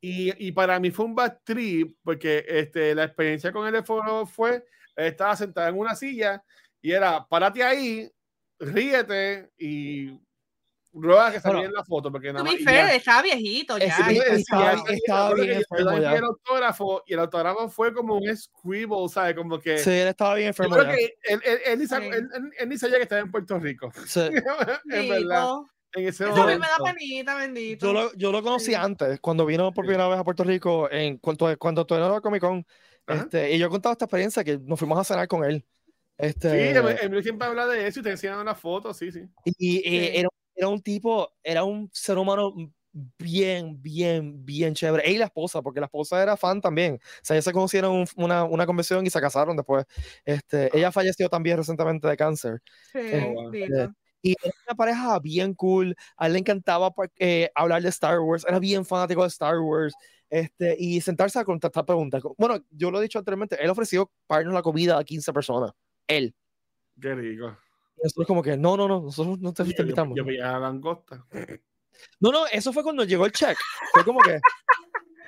[0.00, 4.64] Y, y para mí fue un bad trip, porque este, la experiencia con él fue,
[4.96, 6.42] él estaba sentado en una silla
[6.80, 8.10] y era, párate ahí,
[8.58, 10.18] ríete y
[10.92, 12.54] ruega que salga Bueno, en la foto, porque nada más...
[12.54, 12.64] y
[12.96, 13.86] estaba viejito ya.
[13.86, 16.16] Ese- Y- ya y- estaba- estaba- y- estaba bien enfermo ya.
[16.16, 19.34] el autógrafo y el autógrafo fue como un scribble, ¿sabes?
[19.34, 19.78] Como que...
[19.78, 20.74] Sí, él estaba bien Yo enfermo.
[20.76, 20.94] creo ya.
[20.96, 21.94] que él, él- él ni Sí.
[21.94, 23.90] él- ni sabía que estaba en Puerto Rico.
[24.06, 24.20] Sí.
[24.20, 25.48] en verdad,
[25.94, 27.86] en ese Eso a mí me da penita, bendito.
[27.86, 28.74] Yo lo, yo lo conocí Sí.
[28.74, 29.88] antes, cuando vino por Sí.
[29.88, 32.66] primera vez a Puerto Rico, en cuando, cuando todavía no era Comic Con.
[33.06, 35.64] Este, y yo he contado esta experiencia que nos fuimos a cenar con él.
[36.18, 39.22] Sí, Este, Emilio Emilio siempre habla de eso y te enseñan las fotos, sí, sí.
[39.58, 40.10] y eh, Sí.
[40.20, 42.54] era, era un tipo, era un ser humano
[43.18, 45.10] bien, bien, bien chévere.
[45.10, 46.94] Y la esposa, porque la esposa era fan también.
[46.96, 49.84] O sea, ellos se conocieron en un- una, una convención y se casaron después.
[50.24, 52.60] Este, ella falleció también recientemente de cáncer.
[52.92, 53.94] Sí, bendito.
[54.24, 55.96] Y era una pareja bien cool.
[56.16, 58.44] A él le encantaba eh, hablar de Star Wars.
[58.46, 59.94] Era bien fanático de Star Wars.
[60.30, 62.22] Este, y sentarse a contestar preguntas.
[62.38, 63.56] Bueno, yo lo he dicho anteriormente.
[63.62, 65.72] Él ofreció pagarnos la comida a 15 personas.
[66.06, 66.34] Él.
[67.00, 67.56] Qué rico.
[68.02, 69.00] Nosotros, como que, no, no, no.
[69.00, 70.16] Nosotros no te, Yo, te yo, invitamos.
[70.16, 71.24] yo veía a langosta.
[72.20, 73.56] No, no, eso fue cuando llegó el check.
[73.92, 74.40] Fue como que.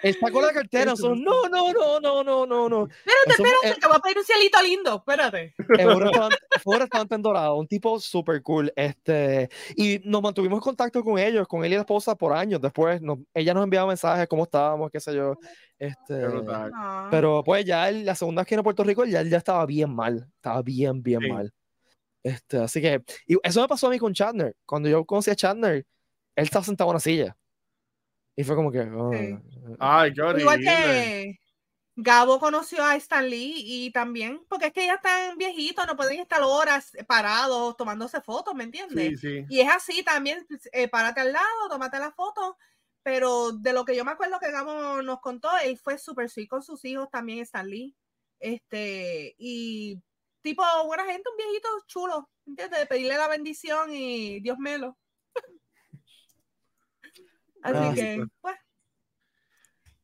[0.03, 0.85] Él sacó la cartera.
[0.91, 2.85] Nosotros, no, no, no, no, no, no, no.
[2.89, 4.97] Espérate, Eso fue- espérate, que voy a pedir un cielito lindo.
[4.97, 5.55] Espérate.
[5.79, 8.71] en un restaurante, fue un restaurante en Dorado, un tipo súper cool.
[8.77, 12.61] Este, y nos mantuvimos en contacto con ellos, con él y la esposa por años.
[12.61, 15.39] Después, nos- ella nos enviaba mensajes, cómo estábamos, qué sé yo.
[15.79, 16.15] Este.
[16.29, 17.09] No.
[17.11, 19.39] pero pues ya él, la segunda vez que vino a Puerto Rico, ya él ya
[19.39, 20.29] estaba bien mal.
[20.37, 21.31] Estaba bien, bien Sí.
[21.31, 21.53] mal.
[22.25, 24.57] Este, así que, y eso me pasó a mí con Chandler.
[24.65, 25.87] Cuando yo conocí a Chandler,
[26.35, 27.37] él estaba sentado en una silla.
[28.35, 28.81] Y fue como que.
[28.81, 29.77] ah, Sí.
[29.79, 30.41] Ay, qué horrible.
[30.41, 31.39] Igual que
[31.97, 36.19] Gabo conoció a Stan Lee y también, porque es que ya están viejitos, no pueden
[36.19, 39.21] estar horas parados tomándose fotos, ¿me entiendes?
[39.21, 39.47] Sí, sí.
[39.49, 42.57] Y es así también, pues, eh, párate al lado, tómate la foto.
[43.03, 46.49] Pero de lo que yo me acuerdo que Gabo nos contó, él fue súper sweet
[46.49, 47.95] con sus hijos también, Stan Lee.
[48.41, 50.03] Este, y
[50.45, 52.79] tipo, buena gente, un viejito chulo, ¿entiendes?
[52.81, 54.97] De pedirle la bendición y Dios me lo.
[57.63, 58.31] Así Ah, que, sí.
[58.41, 58.57] pues.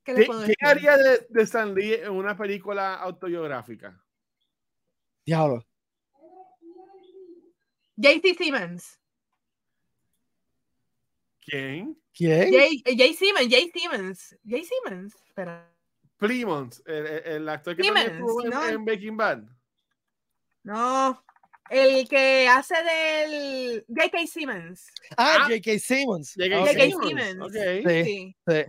[0.03, 0.67] ¿Qué les ¿Qué, puedo qué decir?
[0.67, 4.03] haría de, de Stan Lee en una película autobiográfica?
[5.27, 5.63] Diablo.
[7.97, 8.99] JC Simmons.
[11.45, 12.01] ¿Quién?
[12.15, 12.51] ¿Quién?
[12.53, 14.39] Jay, eh, Jay Simmons, Jay Simmons.
[14.47, 15.15] Jay Simmons.
[15.27, 15.71] Espera.
[16.17, 18.67] Plymouth, el, el- el actor que Simmons, también estuvo en, ¿no?
[18.69, 19.43] en Breaking Bad.
[20.65, 21.23] No.
[21.71, 24.27] El que hace del J.K.
[24.27, 24.87] Simmons.
[25.17, 25.79] Ah, Ah, J.K.
[25.79, 26.35] Simmons.
[26.37, 26.75] J.K.
[26.75, 27.41] Simmons, Simmons.
[27.43, 27.53] ok.
[27.55, 28.05] Sí.
[28.05, 28.37] Sí.
[28.49, 28.65] Sí.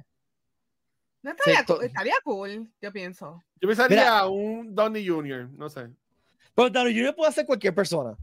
[1.24, 3.44] No estaría, Sí, cool, estaría cool, yo pienso.
[3.62, 4.28] Yo pensaría Mira.
[4.28, 5.88] un Donnie Jr., no sé.
[6.56, 7.16] Pero Downey Jr.
[7.16, 8.18] puede ser cualquier persona.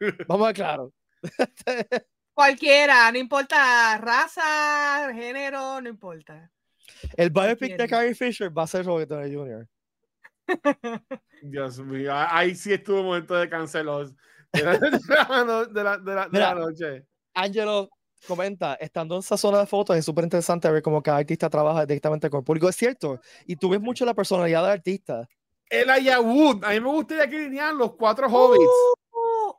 [0.28, 0.92] Vamos a ver claro.
[2.34, 6.50] Cualquiera, no importa raza, género, no importa.
[7.16, 7.88] El biopic de.
[7.88, 9.66] Carrie Fisher va a ser Robert Downey Jr.
[11.42, 14.12] Dios mío, ah, ahí sí estuvo un momento de cancelos
[14.52, 16.54] de la, de la de la- de la- de la Mira.
[16.54, 17.06] noche.
[17.34, 17.88] Angelo
[18.26, 21.86] comenta, estando en esa zona de fotos, es súper interesante ver cómo cada artista trabaja
[21.86, 22.68] directamente con el público.
[22.68, 25.28] Es cierto, y tú ves mucho la personalidad del artista.
[25.70, 28.64] El Ayawood, a mí me gustaría que vinieran los cuatro hobbits.
[29.12, 29.52] Uh,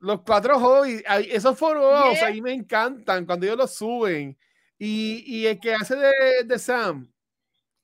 [0.00, 2.26] Los cuatro hobbits, esos foros Yeah.
[2.26, 4.36] ahí me encantan cuando ellos los suben.
[4.78, 6.10] Y, y el que hace de,
[6.44, 7.08] de Sam,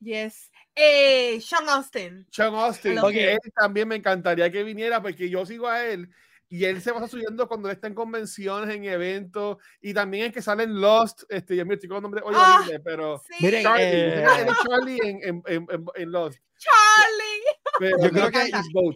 [0.01, 0.51] yes.
[0.81, 2.27] Eh, Sean Austin.
[2.31, 6.09] Sean Austin, que él también me encantaría que viniera porque yo sigo a él
[6.49, 10.41] y él se va subiendo cuando está en convenciones, en eventos y también es que
[10.41, 13.45] salen Lost, este, yo me estoy con nombre hoy Ah, horrible, pero Sí.
[13.45, 14.27] Miren, Charlie, eh,
[14.67, 16.39] Charlie en, en, en, en- Lost.
[16.59, 17.43] Charlie.
[17.79, 18.51] Pero Yo creo que-.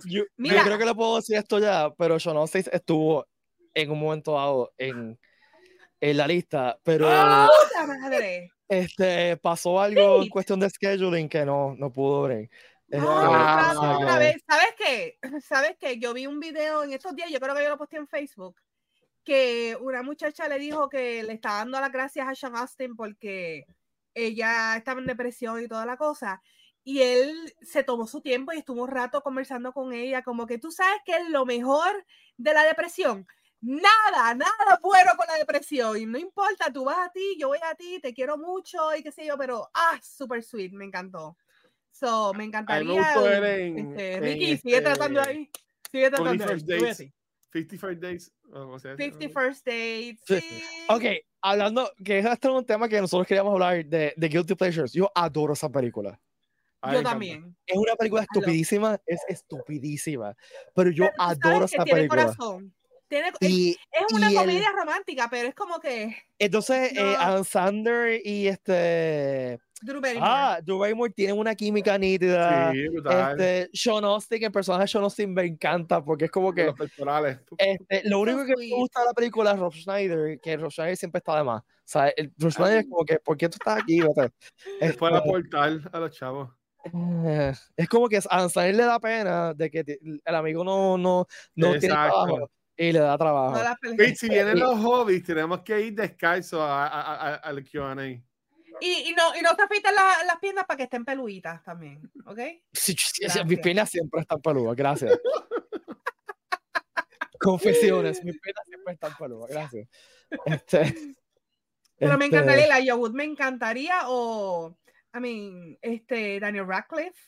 [0.06, 3.26] Yo, yo creo que le puedo decir esto ya, pero Sean Austin estuvo
[3.74, 5.18] en un momento dado en,
[6.00, 8.50] en la lista, pero Puta madre.
[8.80, 10.28] Este, pasó algo en Sí.
[10.30, 12.48] cuestión de scheduling que no, no pudo ver.
[12.94, 14.36] Ah, otra- so otra que- vez.
[14.46, 15.18] ¿Sabes qué?
[15.42, 15.98] ¿Sabes qué?
[15.98, 18.56] Yo vi un video en estos días, yo creo que yo lo posté en Facebook,
[19.24, 23.64] que una muchacha le dijo que le está dando las gracias a Sean Austin porque
[24.14, 26.42] ella estaba en depresión y toda la cosa.
[26.84, 30.58] Y él se tomó su tiempo y estuvo un rato conversando con ella, como que
[30.58, 32.04] tú sabes que es lo mejor
[32.36, 33.26] de la depresión,
[33.62, 35.96] nada, nada bueno con la depresión.
[35.96, 39.02] Y no importa, tú vas a ti, yo voy a ti, te quiero mucho y
[39.02, 41.36] qué sé yo, pero ah, super sweet, me encantó.
[41.90, 43.14] So, me encantaría.
[43.64, 45.50] en- este, en Ricky, sigue este, tratando ahí.
[45.90, 46.62] Sigue tratando ahí.
[46.66, 46.94] Yo.
[47.52, 48.32] 50 First Days.
[48.50, 50.20] o sea, 50 First Dates.
[50.26, 50.62] Sí.
[50.88, 51.04] Ok,
[51.42, 54.92] hablando, que es hasta un tema que nosotros queríamos hablar de, de Guilty Pleasures.
[54.92, 56.18] Yo adoro esa película.
[56.80, 57.10] Ay, Yo me encanta.
[57.10, 57.56] también.
[57.66, 60.34] Es una película estupidísima, es estupidísima.
[60.74, 62.22] Pero yo Pero adoro que esa tiene película.
[62.24, 62.74] corazón.
[63.12, 66.94] Tiene, es, Y es una y el- comedia romántica, pero es como que entonces, eh,
[66.94, 67.20] No.
[67.20, 69.60] Adam Sandler y este.
[69.82, 70.26] Drew Barrymore.
[70.32, 72.72] Ah, Drew Barrymore tienen una química nítida.
[72.72, 73.32] Sí, brutal.
[73.38, 76.64] Este, Sean Austin, el personaje de Sean Austin me encanta porque es como que.
[76.66, 77.38] Los pectorales.
[77.58, 80.96] Este, lo único que me gusta de la película es Rob Schneider, que Rob Schneider
[80.96, 81.62] siempre está de más.
[81.62, 83.98] O sea, el, Rob Schneider es como que, ¿por qué tú estás aquí?
[84.00, 84.32] Después
[84.80, 86.48] de Este, aportar a los chavos.
[87.26, 89.84] eh, es como que a Adam Sandler le da pena de que
[90.24, 92.24] el amigo no, no, no tiene Exacto.
[92.24, 92.50] trabajo
[92.88, 93.56] y le da trabajo.
[93.98, 97.94] Hey, si vienen los hobbies, tenemos que ir descalzos a- a- a- al QA.
[98.80, 102.10] Y, y no, y no te afeitas la- las piernas para que estén peluditas también,
[102.26, 102.38] ¿ok?
[102.72, 105.12] Sí, sí, sí, mis piernas siempre están peludas, gracias.
[107.38, 109.88] Confesiones, mis piernas siempre están peludas, gracias.
[110.46, 110.94] Este,
[111.98, 114.76] Pero me este, encantaría Elijah Wood, me encantaría, o,
[115.14, 117.20] I mean, este, Daniel Radcliffe,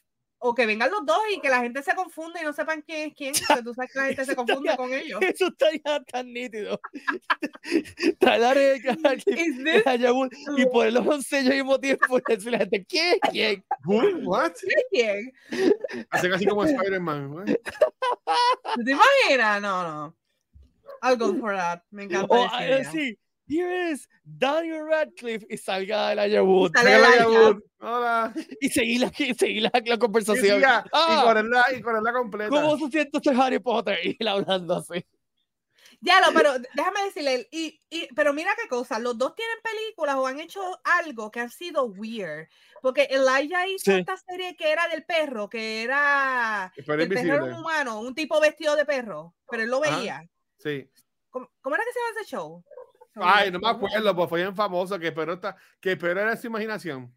[0.46, 3.08] o que vengan los dos y que la gente se confunda y no sepan quién
[3.08, 5.18] es quién, porque tú sabes que la gente se confunde con ellos.
[5.22, 6.78] Eso estaría tan nítido.
[8.18, 8.84] Tratar de es
[10.58, 13.64] y ponerlos en sello al mismo tiempo y decirle a la gente, ¿quién es quién?
[13.86, 14.02] Who?
[14.24, 14.52] What?
[14.90, 15.32] quién?
[16.10, 17.48] Hace casi como Spider-Man.
[17.48, 17.60] ¿eh?
[18.74, 19.62] ¿Tú ¿Te imaginas?
[19.62, 20.16] No, no.
[21.02, 21.80] I'll go for that.
[21.90, 22.34] Me encanta.
[22.34, 22.92] O esa
[23.46, 26.72] here is Daniel Radcliffe y salga ya, Wood.
[27.80, 28.32] Hola.
[28.60, 30.60] Y seguir la, y seguir la, la conversación.
[30.60, 32.50] Y Ah, correrla, y correrla completa.
[32.50, 33.98] ¿Cómo se siente este Harry Potter?
[34.04, 35.04] Y él hablando así.
[36.00, 40.16] Ya lo, pero déjame decirle, y, y, pero mira qué cosa, los dos tienen películas
[40.16, 42.46] o han hecho algo que han sido weird.
[42.82, 43.98] Porque Elijah hizo Sí.
[44.00, 46.70] esta serie que era del perro, que era.
[46.76, 47.52] Pero El perro era invisible.
[47.54, 49.96] un humano, un tipo vestido de perro, pero él lo Ajá.
[49.96, 50.28] veía.
[50.58, 50.90] Sí.
[51.30, 52.64] ¿Cómo, cómo era que se llama ese show?
[53.16, 56.46] Ay, no me acuerdo, pues fue bien famoso que pero está, que pero era su
[56.48, 57.14] imaginación.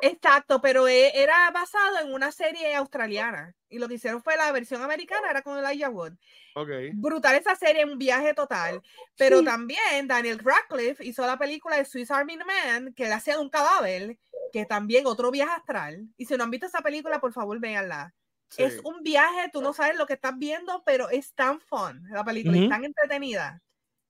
[0.00, 3.54] Exacto, pero e- era basado en una serie australiana.
[3.68, 6.12] Y lo que hicieron fue la versión americana, era con Elijah Wood.
[6.54, 6.68] Ok.
[6.94, 8.80] brutal esa serie, un viaje total.
[9.16, 9.44] Pero Sí.
[9.44, 13.50] también Daniel Radcliffe hizo la película de Swiss Army Man, que le hacía de un
[13.50, 14.18] cadáver,
[14.52, 16.06] que también otro viaje astral.
[16.16, 18.14] Y si no han visto esa película, por favor, véanla.
[18.50, 18.62] Sí.
[18.62, 22.24] Es un viaje, tú no sabes lo que estás viendo, pero es tan fun la
[22.24, 22.68] película, Ujú.
[22.68, 23.60] tan entretenida,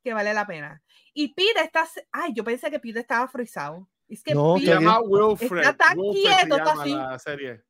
[0.05, 0.81] que vale la pena.
[1.21, 3.89] Y Pete está, ay, yo pensé que Pete estaba frizado.
[4.09, 5.61] Es que No, Se Pete, está llama Wilfred.
[5.63, 6.95] Está tan Wilfred se quieto, está así.
[6.95, 7.65] la serie.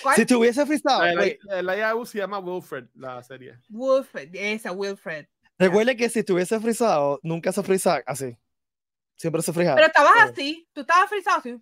[0.00, 0.14] ¿cuál?
[0.14, 3.58] Si te hubiese frisado, La, la, la Yahoo se llama Wilfred, la serie.
[3.68, 5.26] Wilfred, esa Wilfred.
[5.58, 8.36] recuerde que si te hubiese frisado, nunca se frisa así.
[9.16, 9.74] Siempre se frisa.
[9.74, 11.60] Pero estabas pero- así, tú estabas frizado así.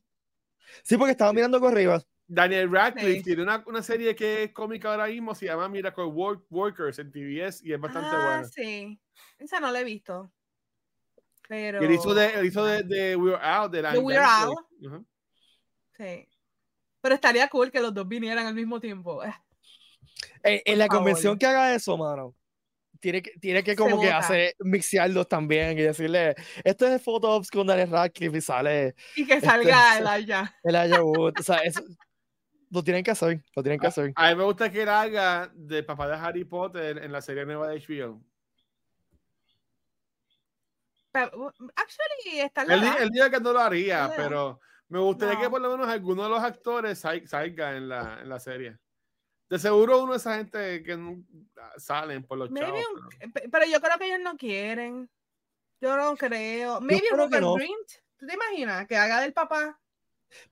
[0.83, 2.03] Sí, porque estaba mirando por arriba.
[2.27, 3.23] Daniel Radcliffe Sí.
[3.23, 7.11] tiene una, una serie que es cómica ahora mismo, se llama Miracle Work- Workers en
[7.11, 8.45] TBS y es bastante ah, buena.
[8.45, 9.01] sí.
[9.39, 10.31] Esa no la he visto.
[11.49, 11.81] Pero.
[11.81, 14.59] Él hizo de, él hizo de, de We're Out, de la De We're Dance Out.
[14.79, 14.89] Play.
[14.91, 15.07] Ujú.
[15.97, 16.29] Sí.
[17.01, 19.23] Pero estaría cool que los dos vinieran al mismo tiempo.
[19.25, 19.33] Eh,
[20.43, 20.99] Eh, en la favor.
[20.99, 22.35] convención que haga eso, mano,
[23.01, 26.35] tiene que, tiene que como que hacer, mixearlos también y decirle,
[26.65, 30.03] esto es Photops con Daniel Radcliffe y sale Y que Este, salga sí.
[30.03, 30.55] Elijah.
[30.65, 31.35] Elijah Wood.
[31.39, 31.83] O sea, eso
[32.71, 34.13] lo tienen que hacer, lo tienen que hacer.
[34.17, 37.45] A mí me gusta que él haga de papá de Harry Potter en la serie
[37.45, 38.21] nueva de HBO.
[41.17, 43.01] Pero, Actually, está di- edad.
[43.01, 45.51] él dijo que no lo haría, pero me gustaría que No.
[45.51, 48.77] por lo menos alguno de los actores sal- salga en la, en la serie.
[49.49, 51.25] De seguro uno de esa gente que no-
[51.79, 52.85] salen por los Maybe chavos.
[53.03, 55.09] un- pero- pe- pero yo creo que ellos no quieren.
[55.81, 56.81] Yo no creo.
[56.83, 57.55] Maybe creo que Rupert no.
[57.55, 57.89] Grint.
[58.19, 59.79] ¿Tú te imaginas que haga del papá?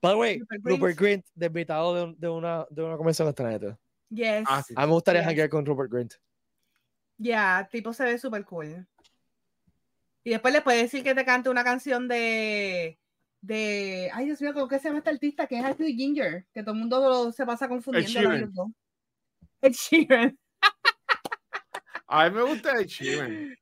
[0.01, 3.79] By the way, Rupert Rupert Grint, de invitado de, de una, de una convención extranjera.
[4.09, 4.45] Yes.
[4.49, 4.73] Ah, sí.
[4.77, 5.49] A mí me gustaría Yes.
[5.51, 6.15] con Rupert Grint.
[7.19, 8.87] Ya, tipo se ve súper cool.
[10.25, 12.99] Y después le puedes decir que te cante una canción de.
[13.43, 14.11] de.
[14.12, 15.47] Ay, Dios mío, ¿cómo que se llama este artista?
[15.47, 16.47] Que es Ashley Ginger.
[16.53, 18.47] Que todo el mundo lo- se pasa confundiendo.
[18.53, 18.68] Dos.
[19.61, 20.39] Ed Sheeran.
[22.07, 23.55] A mí me gusta el Sheeran.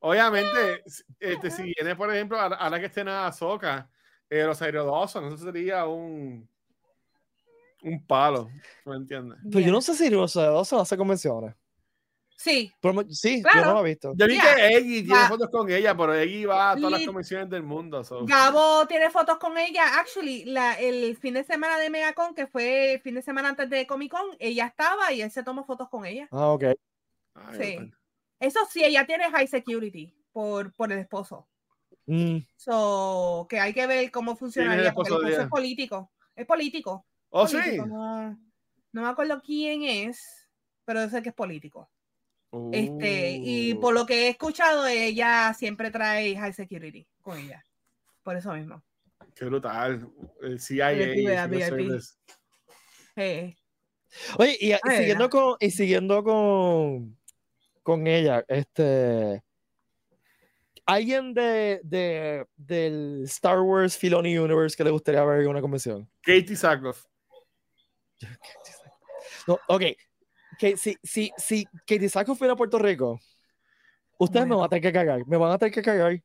[0.00, 0.82] Obviamente,
[1.18, 3.88] este, si viene, por ejemplo, ahora, que esté en Azoka,
[4.28, 6.48] eh, los aerodosos, eso sería un
[7.82, 8.50] un palo,
[8.84, 9.38] ¿me entiendes?
[9.50, 11.54] Pero yo no sé si Rosa Dawson hace convenciones.
[12.38, 12.70] Sí,
[13.10, 13.66] sí, yo Claro.
[13.68, 14.12] no lo he visto.
[14.14, 14.54] Yo vi Yeah.
[14.56, 18.04] que Eggy tiene fotos con ella, pero Eggy va a todas las convenciones del mundo.
[18.04, 18.24] so.
[18.26, 19.98] Gabo tiene fotos con ella.
[19.98, 23.70] Actually, la, el fin de semana de Megacon, que fue el fin de semana antes
[23.70, 26.28] de Comic Con, ella estaba y él se tomó fotos con ella.
[26.30, 26.64] Ah, ok.
[27.34, 27.90] Ay, Sí.
[28.38, 31.48] Eso sí, ella tiene high security por, por el esposo.
[32.04, 32.36] Mm.
[32.56, 36.12] So, que hay que ver cómo funcionaría, porque el esposo es político.
[36.34, 37.06] Es político.
[37.30, 37.56] ¿Oh, sí?
[37.78, 38.38] No,
[38.92, 40.20] no me acuerdo quién es,
[40.84, 41.90] pero yo sé que es político.
[42.72, 43.80] Este, y Uh.
[43.80, 47.64] por lo que he escuchado, ella siempre trae high security con ella.
[48.22, 48.82] Por eso mismo.
[49.34, 50.08] Qué brutal.
[50.42, 50.90] El CIA.
[51.46, 52.00] VIP.
[53.16, 53.56] Eh,
[54.38, 57.18] Oye, y, siguiendo con, y siguiendo con,
[57.82, 59.42] con ella, este.
[60.84, 66.08] ¿Alguien de, de, del Star Wars Filoni Universe que le gustaría ver en una convención?
[66.22, 67.04] Katie Sackhoff.
[69.48, 69.82] No, ok.
[70.58, 73.20] Que si, si, si Katie Sackhoff fuera a Puerto Rico,
[74.18, 74.60] ustedes me Bueno.
[74.60, 75.26] van a tener que cagar.
[75.26, 76.20] Me van a tener que cagar.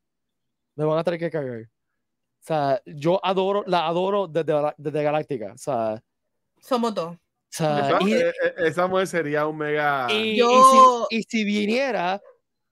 [0.76, 1.62] Me van a tener que cagar.
[1.64, 5.54] O sea, yo adoro, la adoro desde, desde Galáctica.
[5.54, 6.02] O sea, o
[6.62, 7.18] somos dos.
[7.50, 8.34] sea, Esa, y- eh,
[8.66, 10.08] esa mujer sería un mega.
[10.10, 12.22] Y, y Yo- si, y si viniera,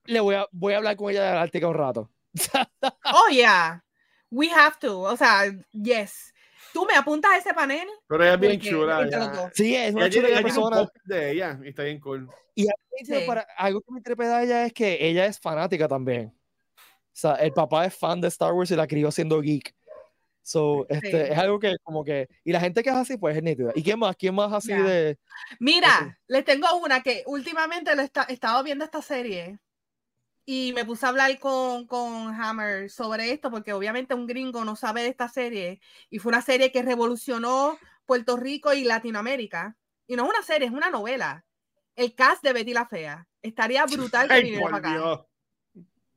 [0.06, 2.10] le voy a, voy a hablar con ella de la Ártica un rato.
[3.06, 3.84] Oh, yeah.
[4.32, 5.02] We have to.
[5.02, 6.34] O sea, yes.
[6.74, 7.88] Tú me apuntas a ese panel.
[8.08, 9.02] Pero ella es bien chula.
[9.04, 10.78] ella- sí, es una Ella chula ella un persona.
[10.78, 12.30] podcast de ella y está bien cool.
[12.56, 12.68] Y
[13.06, 13.14] Sí.
[13.26, 16.34] para, algo que me trepeda de ella es que ella es fanática también.
[16.76, 16.82] O
[17.22, 19.74] sea, el papá es fan de Star Wars y la crió siendo geek.
[20.42, 21.32] So, este, Sí.
[21.34, 22.28] es algo que como que...
[22.44, 23.72] Y la gente que es así, pues es nítida.
[23.76, 24.16] ¿Y quién más?
[24.16, 24.82] ¿Quién más así Ya.
[24.84, 25.18] de...?
[25.60, 29.60] Mira, les tengo una que últimamente lo he estado viendo esta serie
[30.52, 34.76] y me puse a hablar con, con Hammer sobre esto porque obviamente un gringo no
[34.76, 35.80] sabe de esta serie
[36.10, 37.78] y fue una serie que revolucionó
[38.08, 39.78] Puerto Rico y Latinoamérica.
[40.08, 41.46] Y no es una serie, es una novela.
[41.96, 43.28] El cast de Betty la Fea.
[43.44, 44.90] Estaría brutal que viniera acá.
[44.90, 45.20] Dios.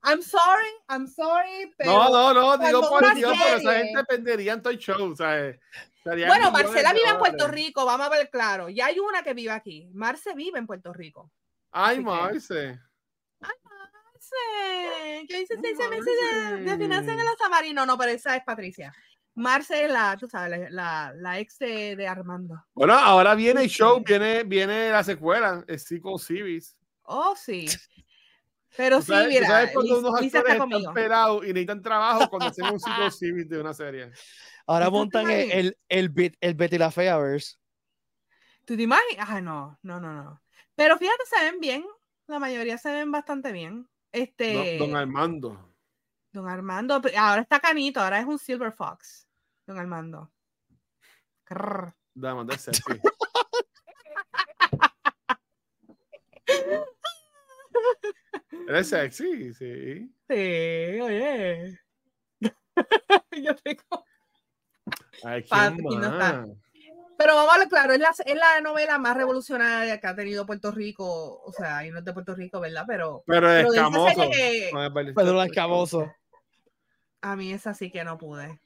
[0.02, 1.92] I'm sorry, I'm sorry, pero...
[1.92, 5.60] No, no, no, digo por Dios, pero esa serie- gente perdería en el show, ¿sabes?
[5.98, 7.48] Estarían Bueno, Marcela vive en Puerto.
[7.48, 8.70] Rico, vamos a ver claro.
[8.70, 9.90] Ya hay una que vive aquí.
[9.92, 11.30] Marce vive en Puerto Rico.
[11.70, 12.80] Ay, Así que-
[14.22, 15.26] Marce.
[15.26, 17.72] Que dice No, seis meses de, de finanzas en la Samari.
[17.72, 18.92] No, no, pero esa es Patricia.
[19.34, 22.62] Marce es la, tú sabes, la, la, la ex de, de Armando.
[22.74, 26.76] Bueno, ahora viene el show, viene, viene la secuela, el Sequel Series.
[27.04, 27.66] Oh, sí.
[28.76, 31.82] Pero ¿Tú sí, sabes, mira, sabes cuando unos Lisa actores está están pelados y necesitan
[31.82, 34.12] trabajo cuando hacen un Sequel Series de una serie?
[34.66, 37.56] Ahora ¿Tú te montan el, el, el, Bet- el Betty la Fea verse.
[38.64, 39.28] ¿Tú te imaginas?
[39.28, 40.42] Ah, no, no, no, no.
[40.74, 41.84] Pero fíjate, se ven bien.
[42.28, 43.88] La mayoría se ven bastante bien.
[44.12, 45.74] Este, Don, don Armando.
[46.32, 49.26] Don Armando, ahora está canito, ahora es un Silver Fox.
[49.66, 50.30] Don Armando.
[51.44, 51.94] Crrr.
[52.14, 52.60] De Armando es
[58.88, 59.54] sexy.
[59.54, 60.14] Sí.
[60.28, 60.34] Sí,
[61.00, 61.78] oye.
[63.42, 64.04] Yo tengo.
[65.24, 66.61] Ay, Papi, ¿quién no?
[67.22, 70.44] Pero vamos a ver, claro, es la, es la novela más revolucionaria que ha tenido
[70.44, 71.40] Puerto Rico.
[71.44, 72.84] O sea, y no es de Puerto Rico, ¿verdad?
[72.86, 74.30] Pero Pero es Pero de esa escamoso.
[74.30, 76.12] que- Con el Pedro Lascaboso.
[77.20, 78.58] a mí esa sí que no pude.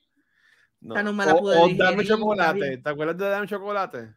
[0.81, 0.95] No.
[0.95, 2.79] esa no me la pude o digerir, Dame Chocolate.
[2.79, 4.15] ¿Te acuerdas de Dame Chocolate?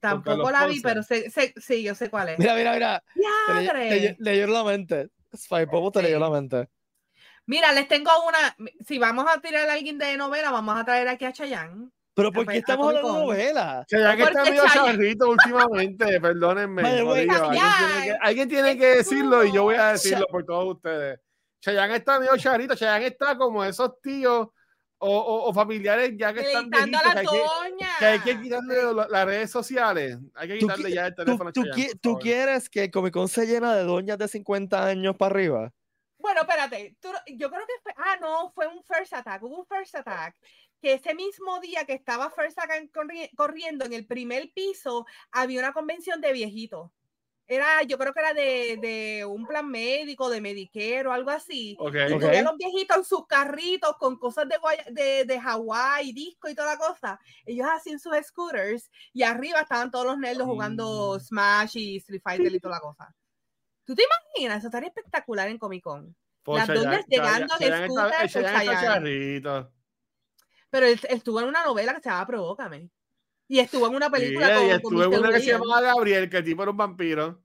[0.00, 2.38] Tampoco la vi, pero sé, sé- sí, yo sé cuál es.
[2.38, 3.02] Mira, mira, mira.
[4.18, 5.10] Leyó la mente.
[5.36, 6.06] Spy Bobo te Sí.
[6.06, 6.68] leyó la mente.
[7.46, 8.56] Mira, les tengo una.
[8.86, 11.90] Si vamos a tirar a alguien de novela, vamos a traer aquí a Chayanne.
[12.20, 13.84] Pero ¿por pues, qué a estamos hablando de novela?
[13.88, 16.82] Chayanne que está medio charrito últimamente, perdónenme.
[16.82, 20.74] Alguien, tiene que, Chayanne alguien tiene que decirlo y yo voy a decirlo por todos
[20.76, 21.20] ustedes.
[21.60, 24.48] Chayanne está medio charrito, Chayanne está como esos tíos
[25.02, 28.76] o, o- o familiares ya que están viejitos, a que hay que, que que quitarle
[29.08, 30.18] las redes sociales.
[30.34, 31.52] Hay que quitarle qui- ya el ¿Tú, teléfono
[32.02, 35.72] tú quieres que el Comic Con se llena de doñas de 50 años para arriba?
[36.18, 36.96] Bueno, espérate.
[37.00, 37.94] tú yo creo que fue.
[37.96, 39.42] Ah, no, fue un First Attack.
[39.42, 40.36] Hubo un First Attack.
[40.80, 42.58] Que ese mismo día que estaba First
[42.92, 46.90] corri- corriendo en el primer piso, había una convención de viejitos.
[47.46, 51.76] Era, yo creo que era de, de un plan médico, de Medicare o algo así.
[51.80, 51.94] Ok.
[52.08, 52.20] Y Ok.
[52.20, 54.56] tú ves a los viejitos en sus carritos con cosas de,
[54.92, 57.18] de, de Hawái, disco y toda la cosa.
[57.44, 61.20] Ellos hacían sus scooters y arriba estaban todos los nerds jugando Mm.
[61.20, 63.14] Smash y Street Fighter y toda la cosa.
[63.84, 64.58] ¿Tú te imaginas?
[64.58, 66.14] Eso estaría espectacular en Comic Con.
[66.44, 68.94] Pues Las Chayanne- doñas llegando en scooter está- con Chayanne está Chayanne.
[68.94, 69.72] charrito.
[70.70, 72.90] Pero él, él estuvo en una novela que se llama Provócame.
[73.48, 75.80] Y estuvo en una Sí, película y con, con estuve en una que se llamaba
[75.80, 77.42] Gabriel, que el tipo era un vampiro.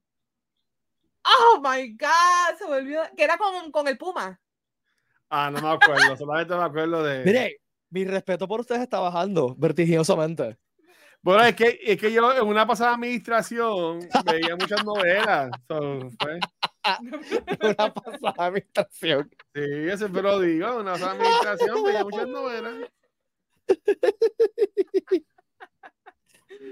[1.25, 3.01] Oh my God, se me olvidó.
[3.17, 4.39] Que era con, con el Puma.
[5.29, 7.23] Ah, no me acuerdo, solamente me acuerdo de.
[7.25, 10.57] Mire, mi respeto por ustedes está bajando vertiginosamente.
[11.23, 15.49] Bueno, es que, es que yo en una pasada administración veía muchas novelas.
[15.67, 16.39] so, pues,
[17.61, 19.31] Una pasada administración.
[19.55, 20.67] sí, eso lo digo.
[20.67, 22.73] En una pasada administración veía muchas novelas.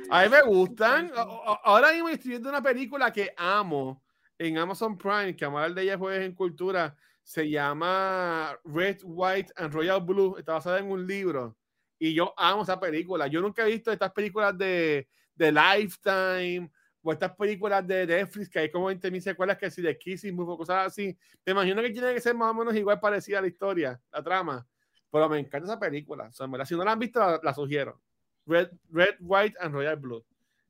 [0.09, 1.11] A mí me gustan.
[1.15, 4.03] Ahora mismo estoy viendo una película que amo.
[4.37, 9.73] en Amazon Prime, que a de ella fue en cultura, se llama Red, White and
[9.73, 10.37] Royal Blue.
[10.37, 11.55] Está basada en un libro.
[11.99, 13.27] Y yo amo esa película.
[13.27, 16.69] Yo nunca he visto estas películas de, de Lifetime
[17.01, 20.35] o estas películas de Netflix que hay como 20 mil secuelas que si de Kissing
[20.35, 21.17] cosas así.
[21.45, 24.23] Me imagino que tiene que ser más o menos igual parecida a la historia, la
[24.23, 24.67] trama.
[25.13, 26.23] Pero me encanta esa película.
[26.23, 28.01] O sea, si no la han visto, la, sugiero.
[28.47, 30.25] Red, Red, White and Royal Blue.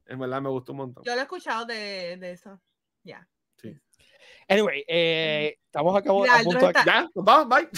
[0.06, 1.02] En verdad me gustó un montón.
[1.06, 2.60] Yo lo he escuchado de, de eso.
[3.04, 3.26] Ya.
[3.56, 3.80] Sí.
[4.50, 6.74] Anyway, eh, estamos a, cabo, a punto de...
[6.86, 7.70] Ya, vamos, bye.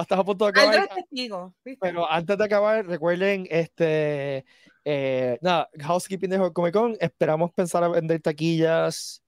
[0.00, 0.88] Estás a punto de acabar.
[0.88, 4.44] testigo, Pero antes de acabar, recuerden, este,
[4.84, 9.20] eh, nada, housekeeping de Comic Con, esperamos pensar a vender taquillas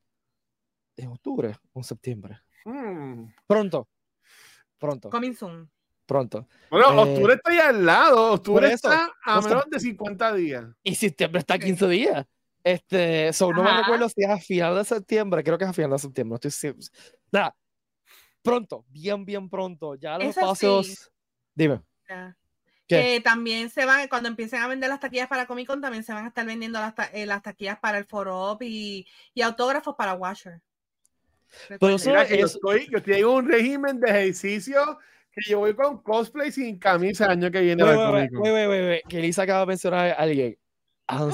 [0.96, 2.38] en octubre o en septiembre.
[2.64, 3.26] Hmm.
[3.48, 3.88] Pronto.
[4.78, 5.10] Pronto.
[5.10, 5.70] Coming soon.
[6.06, 6.46] Pronto.
[6.70, 8.32] Bueno, eh, octubre está ahí al lado.
[8.32, 10.66] Octubre está a menos de 50 días.
[10.82, 12.26] Y septiembre está a 15 días.
[12.62, 15.72] Este, so, no me recuerdo si es a final de septiembre, creo que es a
[15.72, 16.74] final de septiembre, no estoy
[17.30, 17.54] Nada,
[18.42, 19.94] pronto, bien, bien pronto.
[19.94, 21.12] Ya los espacios.
[21.54, 21.80] Dime.
[22.88, 26.12] Que también se van, cuando empiecen a vender las taquillas para Comic Con, también se
[26.12, 30.14] van a estar vendiendo las, eh, las taquillas para el Foro y, y autógrafos para
[30.14, 30.60] Washer.
[31.68, 32.28] Pero eso es...
[32.30, 34.98] yo, estoy, yo tengo un régimen de ejercicio
[35.32, 39.00] que yo voy con cosplay sin camisa el año que viene.
[39.08, 40.58] que Lisa acaba de mencionar a alguien.
[41.06, 41.32] Adam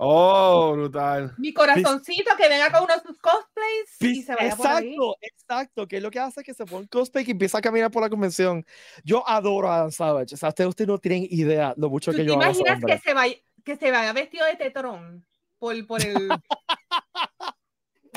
[0.00, 1.34] Oh, brutal.
[1.38, 4.96] Mi corazoncito que venga con uno de sus cosplays y se vaya Exacto, por ahí.
[5.22, 5.88] exacto.
[5.88, 8.08] Que es lo que hace que se pone cosplay y empieza a caminar por la
[8.08, 8.64] convención.
[9.02, 10.36] Yo adoro a Dan Savage.
[10.36, 12.42] O sea, ustedes, no tienen idea lo mucho que yo amo.
[12.42, 13.34] ¿Te imaginas que se, vaya,
[13.64, 15.26] que se vaya vestido de tetrón
[15.58, 16.28] por, por el.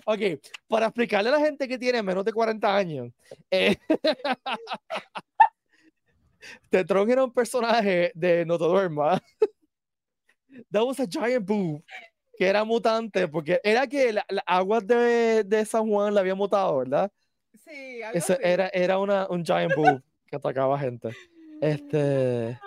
[0.05, 0.19] ok,
[0.67, 3.11] para explicarle a la gente que tiene menos de 40 años.
[3.49, 3.75] Eh...
[6.69, 9.21] Tetron era un personaje de No Te Duermas
[10.69, 11.83] that was a giant boob
[12.37, 16.79] que era mutante, porque era que la, aguas de, de, San Juan la había mutado,
[16.79, 17.11] ¿verdad?
[17.53, 21.09] Sí, Eso Era, era una, un giant boob que atacaba gente.
[21.61, 22.59] Este.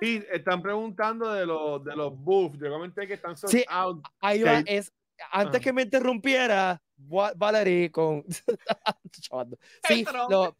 [0.00, 2.58] Sí, están preguntando de los, de los buffs.
[2.58, 4.02] Yo comenté que están sold sí, out.
[4.20, 4.92] Ahí va, es,
[5.30, 8.24] antes que me interrumpiera, Valerie con.
[9.88, 10.54] sí, los,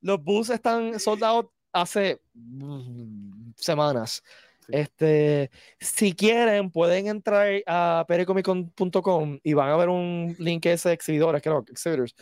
[0.00, 4.22] los buffs están soldados hace mm, semanas.
[4.68, 5.50] Este,
[5.80, 11.42] si quieren, pueden entrar a pericomicon.com y van a ver un link ese de exhibidores,
[11.42, 12.14] creo que exhibitors.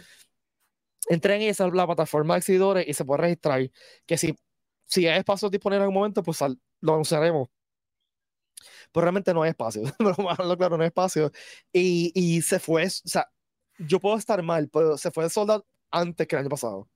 [1.09, 3.71] Entren en esa la plataforma de exhibidores y se puede registrar.
[4.07, 4.35] Que si,
[4.85, 6.39] si hay espacio disponible en algún momento, pues
[6.81, 7.49] lo usaremos.
[8.93, 9.83] Pero realmente no hay espacio.
[10.59, 11.31] claro, no hay espacio.
[11.73, 13.29] Y, y se fue, o sea,
[13.79, 16.89] yo puedo estar mal, pero se fue soldado antes que el año pasado.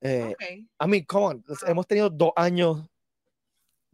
[0.00, 2.84] Eh, I mean, come on, hemos tenido dos años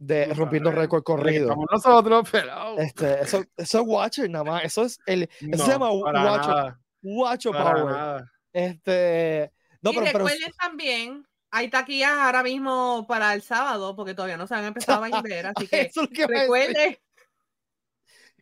[0.01, 1.49] de rompiendo récord corrido.
[1.49, 2.77] Como nosotros, pero.
[2.77, 4.63] Este, eso, eso es Watcher nada más.
[4.65, 5.29] Eso es el.
[5.39, 6.75] Eso se llama Watcher.
[7.03, 8.25] Watcher Power.
[8.51, 9.53] Este.
[9.81, 14.47] No, y pero, recuerden también, hay taquillas ahora mismo para el sábado, porque todavía no
[14.47, 15.47] se han empezado a vender.
[15.47, 16.97] Así que, que recuerden.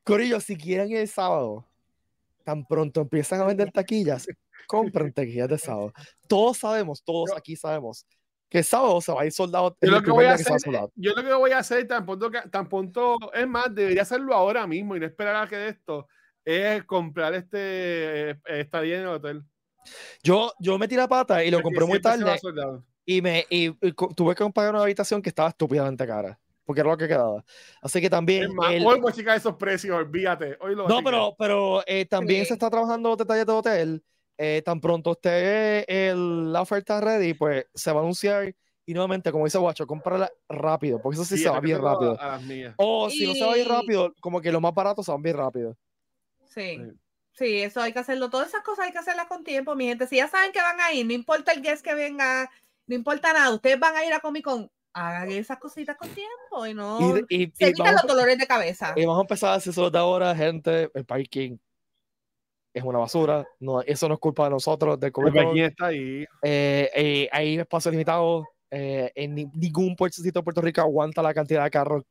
[0.03, 1.67] Corillo, si quieren el sábado,
[2.43, 4.27] tan pronto empiezan a vender taquillas,
[4.67, 5.91] compren taquillas de sábado.
[6.27, 8.05] Todos sabemos, todos aquí sabemos
[8.49, 9.77] que sábado se va a ir soldado.
[9.79, 10.57] Yo lo que, voy a hacer,
[10.95, 14.65] yo lo que voy a hacer tan pronto, tan pronto, es más, debería hacerlo ahora
[14.65, 16.07] mismo y no esperar a que de esto,
[16.43, 19.43] es comprar este estadía en el hotel.
[20.23, 22.39] Yo, yo metí la pata y lo compré muy tarde.
[23.09, 23.71] Y, me, y,
[24.15, 26.39] tuve que pagar una habitación que estaba estúpidamente cara.
[26.63, 27.43] Porque era lo que quedaba.
[27.81, 28.43] Así que también.
[28.43, 30.57] Es más, hoy voy a checar esos precios, olvídate.
[30.61, 34.03] Hoy lo no, pero, pero eh, también se está trabajando detalles de hotel
[34.41, 38.55] eh, tan pronto esté el, la oferta ready, pues se va a anunciar
[38.85, 42.17] y nuevamente, como dice Guacho, cómprala rápido, porque eso sí, se va bien rápido.
[42.77, 45.35] o si no se va bien rápido, como que lo más barato se van bien
[45.35, 45.75] rápido.
[46.47, 46.79] Sí.
[47.33, 47.59] sí.
[47.59, 48.29] eso hay que hacerlo.
[48.29, 50.07] Todas esas cosas hay que hacerlas con tiempo, mi gente.
[50.07, 52.49] Si ya saben que van a ir, no importa el guest que venga,
[52.89, 56.65] no importa nada, ustedes van a ir a Comic Con, hagan esas cositas con tiempo
[56.65, 58.93] y no y, se los dolores de cabeza.
[58.95, 61.57] Y vamos a empezar a hacer eso de ahora, gente, el parking
[62.73, 63.47] es una basura.
[63.59, 65.53] No, eso no es culpa de nosotros, del gobierno.
[65.55, 66.25] está ahí.
[66.41, 68.45] Eh, eh, hay espacios limitados.
[68.71, 72.03] Eh, en ningún puertecito de Puerto Rico aguanta la cantidad de carros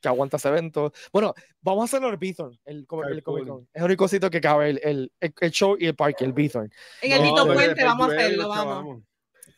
[0.00, 0.92] que aguanta ese evento.
[1.12, 2.86] Bueno, vamos a hacerlo en el Bithorn, el, el
[3.22, 3.68] Comic Con.
[3.72, 6.70] Es el único sitio que cabe el, el, el, show y el parque, el Bithorn.
[7.00, 9.02] En el Vito Puente vamos a hacerlo, vamos.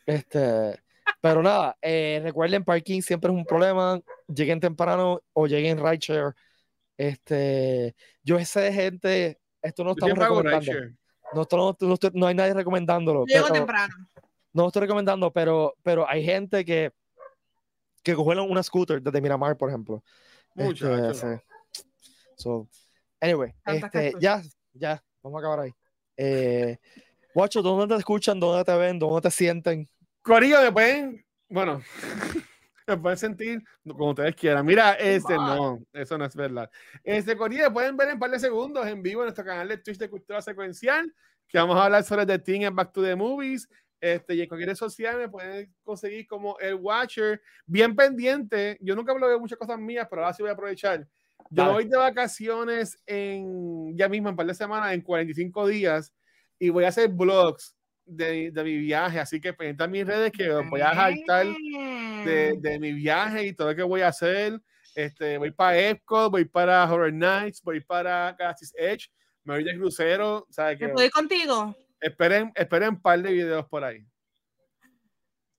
[0.06, 0.80] Este,
[1.20, 4.00] pero nada, eh, recuerden, parking siempre es un problema.
[4.28, 6.32] Lleguen temprano o lleguen rideshare.
[6.96, 10.72] Este, yo sé de gente esto no estamos recomendando.
[11.34, 11.76] No,
[12.12, 13.24] no, hay nadie recomendándolo.
[13.26, 13.94] Llego temprano.
[14.52, 16.92] No lo estoy recomendando, pero, pero hay gente que,
[18.02, 20.02] que cogieron una scooter desde Miramar, por ejemplo.
[20.54, 21.10] Mucho.
[21.10, 21.42] Este,
[23.20, 24.42] Anyway, Tantas este, ya,
[24.72, 25.72] ya, vamos a acabar ahí.
[26.16, 26.78] Eh,
[27.34, 28.38] Guacho, ¿dónde te escuchan?
[28.38, 28.98] ¿Dónde te ven?
[28.98, 29.88] ¿Dónde te sienten?
[30.26, 31.80] Corillo, me pueden, bueno,
[32.88, 34.66] me pueden sentir como ustedes quieran.
[34.66, 36.68] Mira, este no, eso no es verdad.
[37.04, 39.68] Este Corillo, me pueden ver en un par de segundos en vivo en nuestro canal
[39.68, 41.14] de Twitch de Cultura Secuencial,
[41.46, 43.68] que vamos a hablar sobre The Thing and Back to the Movies.
[44.00, 47.40] Este, y en cualquier red social me pueden conseguir como el Watcher.
[47.64, 51.06] Bien pendiente, yo nunca veo muchas cosas mías, pero ahora sí voy a aprovechar.
[51.50, 51.72] Yo Dale.
[51.72, 56.12] voy de vacaciones en ya mismo, en un par de semanas, en 45 días,
[56.58, 57.75] y voy a hacer vlogs
[58.06, 59.20] de, de mi viaje.
[59.20, 63.52] Así que pendiente a mis redes que voy a saltar de, de mi viaje y
[63.52, 64.60] todo lo que voy a hacer.
[64.94, 69.10] Este, voy para Epcot, voy para Horror Nights, voy para Galaxy's Edge,
[69.44, 70.46] me voy de crucero.
[70.48, 70.92] ¿sabes ¿Me qué?
[70.92, 71.76] puedo ir contigo?
[72.00, 74.02] Esperen, esperen un par de videos por ahí.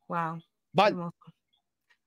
[0.08, 0.42] Wow.
[0.76, 1.14] Hermoso.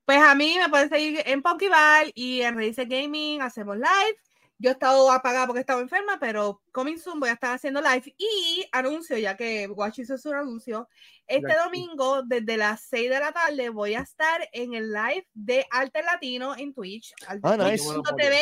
[0.05, 4.19] Pues a mí me pueden seguir en Pokeval y en Redice Gaming hacemos live.
[4.63, 7.81] Yo he estado apagada porque he estado enferma, pero coming soon voy a estar haciendo
[7.81, 10.87] live y anuncio, ya que Watch hizo su anuncio.
[11.27, 15.67] Este domingo, desde las 6 de la tarde, voy a estar en el live de
[15.71, 17.11] Alter Latino en Twitch.
[17.27, 17.87] Ah, nice.
[17.87, 18.37] twitch.tv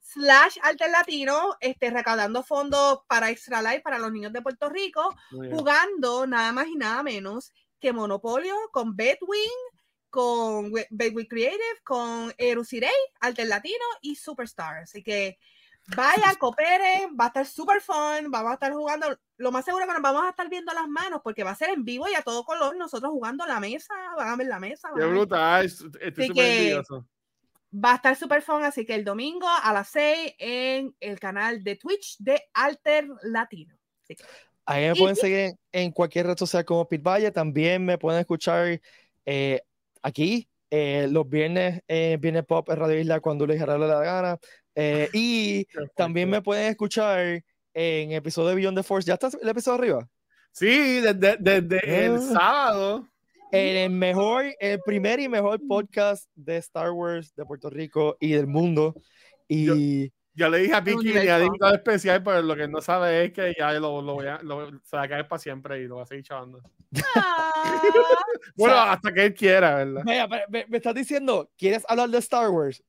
[0.00, 5.14] slash Alter Latino, este, recaudando fondos para Extra Life para los niños de Puerto Rico
[5.30, 9.50] jugando nada más y nada menos que Monopolio con Bedwin,
[10.08, 12.90] con Bedwin Creative, con Erusirei,
[13.20, 14.78] Alternatino y Superstar.
[14.78, 15.38] Así que
[15.96, 19.06] vayan, cooperen, va a estar super fun, vamos a estar jugando,
[19.38, 21.70] lo más seguro que nos vamos a estar viendo las manos porque va a ser
[21.70, 24.90] en vivo y a todo color, nosotros jugando la mesa, van a ver la mesa.
[24.96, 25.64] Qué brutal.
[25.66, 27.06] Estoy Así súper que- envidioso.
[27.84, 31.62] Va a estar super fun, así que el domingo a las 6 en el canal
[31.62, 33.76] de Twitch de Alter Latino.
[34.64, 37.30] ahí me y- pueden seguir en, en cualquier red social como Pit Valle.
[37.30, 38.80] También me pueden escuchar
[39.26, 39.60] eh,
[40.02, 44.38] aquí eh, los viernes, eh, Viernes Pop en Radio Isla cuando les dará la gana.
[44.74, 45.66] Eh, y
[45.96, 47.42] también me pueden escuchar
[47.74, 49.06] en episodio de Beyond the Force.
[49.06, 50.08] ¿Ya está el episodio arriba?
[50.52, 52.20] Sí, desde, desde el Ah.
[52.32, 53.08] sábado.
[53.50, 58.32] En el mejor, el primer y mejor podcast de Star Wars de Puerto Rico y
[58.32, 58.94] del mundo.
[59.46, 59.74] Y Yo
[60.48, 63.72] le dije a Vicky a invitado especial, pero lo que no sabe es que ya
[63.72, 66.06] lo, lo voy a, lo- se va a caer para siempre y lo va a
[66.06, 66.60] seguir chavando.
[67.16, 67.52] Ah,
[68.56, 70.04] Bueno, sea- hasta que él quiera, ¿verdad?
[70.48, 72.82] Me, me estás diciendo, ¿quieres hablar de Star Wars?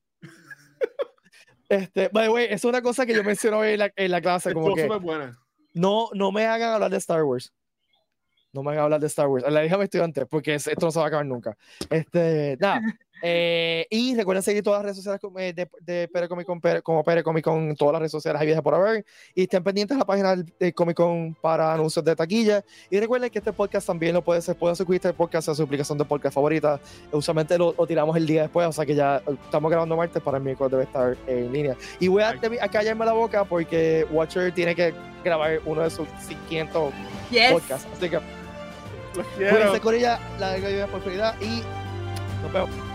[1.68, 4.20] Este, by the way, es una cosa que yo menciono hoy en la, en la
[4.20, 5.38] clase, como que buena.
[5.74, 7.52] no, no me hagan hablar de Star Wars.
[8.52, 9.44] No me hagan hablar de Star Wars.
[9.48, 11.56] Le dije a mi estudiante, porque es- esto no se va a acabar nunca.
[11.88, 12.80] Este, nada.
[13.22, 16.82] Eh, y recuerden seguir todas las redes sociales eh, de, de Pere Comic Con, Pere-
[16.82, 19.04] como Pere Comic Con, todas las redes sociales hay viajes por haber.
[19.34, 22.64] Y estén pendientes de la página del- de Comic Con para anuncios de taquilla.
[22.90, 25.62] Y recuerden que este podcast también lo puede ser, pueden suscribirse al podcast a su
[25.62, 26.80] aplicación de podcast favorita.
[27.12, 30.38] Usualmente lo, lo tiramos el día después, o sea que ya estamos grabando martes para
[30.38, 31.76] el miércoles debe estar en línea.
[31.98, 34.94] Y voy a, a callarme la boca porque Watcher tiene que
[35.24, 36.08] grabar uno de sus
[36.48, 36.92] 500
[37.30, 37.52] yes.
[37.52, 37.86] podcasts.
[37.96, 38.18] Así que
[39.16, 39.56] Los quiero.
[39.56, 41.62] cuídense con ella, la vida por prioridad y
[42.42, 42.89] nos vemos.